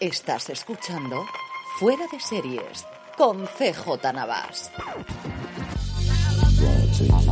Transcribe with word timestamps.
Estás 0.00 0.48
escuchando 0.48 1.26
Fuera 1.78 2.06
de 2.10 2.18
Series 2.18 2.86
con 3.18 3.44
CJ 3.44 4.14
Navas. 4.14 4.70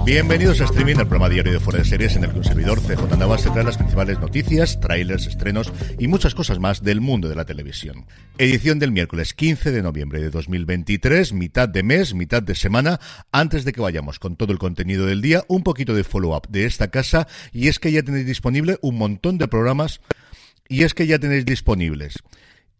Bienvenidos 0.04 0.60
a 0.60 0.64
Streaming, 0.64 0.96
el 0.96 1.06
programa 1.06 1.30
diario 1.30 1.54
de 1.54 1.60
Fuera 1.60 1.78
de 1.78 1.86
Series 1.86 2.16
en 2.16 2.24
el 2.24 2.32
que 2.32 2.36
un 2.40 2.44
servidor 2.44 2.78
CJ 2.82 3.16
Navas 3.16 3.40
se 3.40 3.48
trae 3.48 3.64
las 3.64 3.78
principales 3.78 4.18
noticias, 4.18 4.78
trailers, 4.80 5.26
estrenos 5.26 5.72
y 5.98 6.08
muchas 6.08 6.34
cosas 6.34 6.58
más 6.58 6.82
del 6.82 7.00
mundo 7.00 7.30
de 7.30 7.36
la 7.36 7.46
televisión. 7.46 8.04
Edición 8.36 8.78
del 8.78 8.92
miércoles 8.92 9.32
15 9.32 9.70
de 9.70 9.80
noviembre 9.80 10.20
de 10.20 10.28
2023, 10.28 11.32
mitad 11.32 11.70
de 11.70 11.82
mes, 11.82 12.12
mitad 12.12 12.42
de 12.42 12.54
semana, 12.54 13.00
antes 13.32 13.64
de 13.64 13.72
que 13.72 13.80
vayamos 13.80 14.18
con 14.18 14.36
todo 14.36 14.52
el 14.52 14.58
contenido 14.58 15.06
del 15.06 15.22
día, 15.22 15.42
un 15.48 15.62
poquito 15.62 15.94
de 15.94 16.04
follow-up 16.04 16.46
de 16.50 16.66
esta 16.66 16.90
casa 16.90 17.28
y 17.50 17.68
es 17.68 17.78
que 17.78 17.92
ya 17.92 18.02
tenéis 18.02 18.26
disponible 18.26 18.76
un 18.82 18.98
montón 18.98 19.38
de 19.38 19.48
programas 19.48 20.02
y 20.68 20.82
es 20.82 20.92
que 20.92 21.06
ya 21.06 21.18
tenéis 21.18 21.46
disponibles 21.46 22.22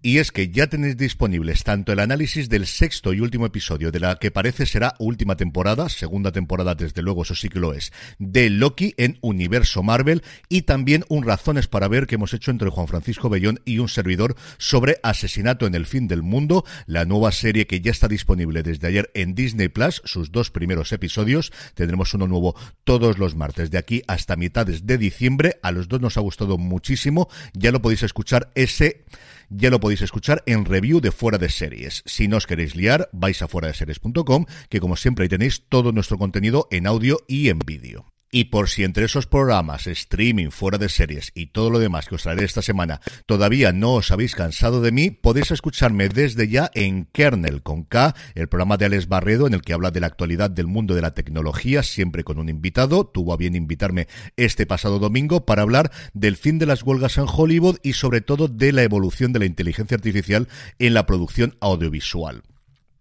y 0.01 0.19
es 0.19 0.31
que 0.31 0.51
ya 0.51 0.69
tenéis 0.69 0.97
disponibles 0.97 1.65
tanto 1.65 1.93
el 1.93 1.99
análisis 1.99 2.49
del 2.49 2.67
sexto 2.67 3.13
y 3.13 3.21
último 3.21 3.47
episodio 3.47 3.91
de 3.91 4.01
la 4.01 4.17
que 4.17 4.31
parece 4.31 4.65
será 4.65 4.95
última 4.99 5.37
temporada, 5.37 5.89
segunda 5.89 6.31
temporada 6.31 6.75
desde 6.75 7.03
luego 7.03 7.23
eso 7.23 7.35
sí 7.35 7.49
que 7.49 7.59
lo 7.59 7.75
es, 7.75 7.93
de 8.19 8.49
Loki 8.51 8.95
en 8.97 9.19
Universo 9.21 9.83
Marvel 9.83 10.23
y 10.49 10.63
también 10.63 11.05
un 11.09 11.25
Razones 11.25 11.67
para 11.67 11.89
ver 11.89 12.07
que 12.07 12.15
hemos 12.15 12.33
hecho 12.33 12.51
entre 12.51 12.71
Juan 12.71 12.87
Francisco 12.87 13.29
Bellón 13.29 13.61
y 13.65 13.79
un 13.79 13.89
servidor 13.89 14.37
sobre 14.57 14.99
Asesinato 15.03 15.67
en 15.67 15.75
el 15.75 15.87
Fin 15.87 16.07
del 16.07 16.23
Mundo, 16.23 16.65
la 16.87 17.05
nueva 17.05 17.33
serie 17.33 17.67
que 17.67 17.81
ya 17.81 17.91
está 17.91 18.09
disponible 18.09 18.63
desde 18.63 18.87
ayer 18.87 19.11
en 19.15 19.35
Disney 19.35 19.69
Plus, 19.69 20.01
sus 20.05 20.31
dos 20.31 20.51
primeros 20.51 20.93
episodios, 20.93 21.53
tendremos 21.75 22.15
uno 22.15 22.29
nuevo 22.29 22.55
todos 22.85 23.19
los 23.19 23.35
martes 23.35 23.71
de 23.71 23.79
aquí 23.79 24.03
hasta 24.07 24.37
mitades 24.37 24.87
de 24.87 24.97
diciembre, 24.97 25.59
a 25.63 25.73
los 25.73 25.89
dos 25.89 26.01
nos 26.01 26.17
ha 26.17 26.21
gustado 26.21 26.57
muchísimo, 26.57 27.29
ya 27.53 27.73
lo 27.73 27.83
podéis 27.83 28.05
escuchar 28.05 28.51
ese 28.55 29.05
ya 29.49 29.71
lo 29.71 29.81
podéis 29.81 30.03
escuchar 30.03 30.43
en 30.47 30.65
review 30.65 31.01
de 31.01 31.13
Fuera 31.13 31.39
de 31.39 31.49
Series. 31.49 32.03
Si 32.07 32.29
no 32.29 32.37
os 32.37 32.47
queréis 32.47 32.77
liar, 32.77 33.09
vais 33.13 33.41
a 33.43 33.49
fuera 33.49 33.69
de 33.69 33.75
series.com, 33.75 34.47
que 34.69 34.81
como 34.81 34.97
siempre 34.97 35.25
ahí 35.25 35.29
tenéis 35.29 35.65
todo 35.69 35.93
nuestro 35.93 36.19
contenido 36.19 36.69
en 36.71 36.87
audio 36.87 37.21
y 37.27 37.49
en 37.49 37.59
vídeo. 37.61 38.18
Y 38.31 38.45
por 38.45 38.69
si 38.69 38.85
entre 38.85 39.07
esos 39.07 39.27
programas, 39.27 39.87
streaming, 39.87 40.51
fuera 40.51 40.77
de 40.77 40.91
series 40.91 41.33
y 41.35 41.47
todo 41.47 41.71
lo 41.71 41.79
demás 41.79 42.09
que 42.09 42.17
os 42.17 42.23
traeré 42.23 42.45
esta 42.45 42.61
semana 42.61 43.01
todavía 43.25 43.73
no 43.73 43.95
os 43.95 44.11
habéis 44.11 44.35
cansado 44.35 44.83
de 44.83 44.93
mí, 44.93 45.11
podéis 45.11 45.51
escucharme 45.51 46.11
desde 46.11 46.47
ya 46.47 46.71
en 46.75 47.07
Kernel 47.07 47.63
con 47.63 47.85
K, 47.85 48.15
el 48.35 48.49
programa 48.49 48.77
de 48.77 48.85
Alex 48.85 49.09
Barredo 49.09 49.47
en 49.47 49.55
el 49.55 49.63
que 49.63 49.73
habla 49.73 49.91
de 49.91 50.01
la 50.01 50.09
actualidad 50.09 50.51
del 50.51 50.67
mundo 50.67 50.95
de 50.95 51.01
la 51.01 51.15
tecnología, 51.15 51.83
siempre 51.83 52.23
con 52.23 52.39
un 52.39 52.51
invitado. 52.51 53.07
Tuvo 53.07 53.33
a 53.33 53.39
bien 53.39 53.55
invitarme 53.55 54.09
este 54.37 54.67
pasado 54.67 54.99
domingo 54.99 55.47
para 55.47 55.63
hablar 55.63 55.91
del 56.13 56.37
fin 56.37 56.59
de 56.59 56.67
las 56.67 56.83
huelgas 56.83 57.17
en 57.17 57.27
Hollywood 57.27 57.79
y 57.83 57.95
sobre 57.95 58.21
todo 58.21 58.49
de 58.49 58.73
la 58.73 58.83
evolución 58.83 59.33
de 59.33 59.39
la 59.39 59.47
inteligencia 59.47 59.95
artificial 59.95 60.49
en 60.79 60.93
la 60.93 61.07
producción 61.07 61.57
audiovisual. 61.61 62.43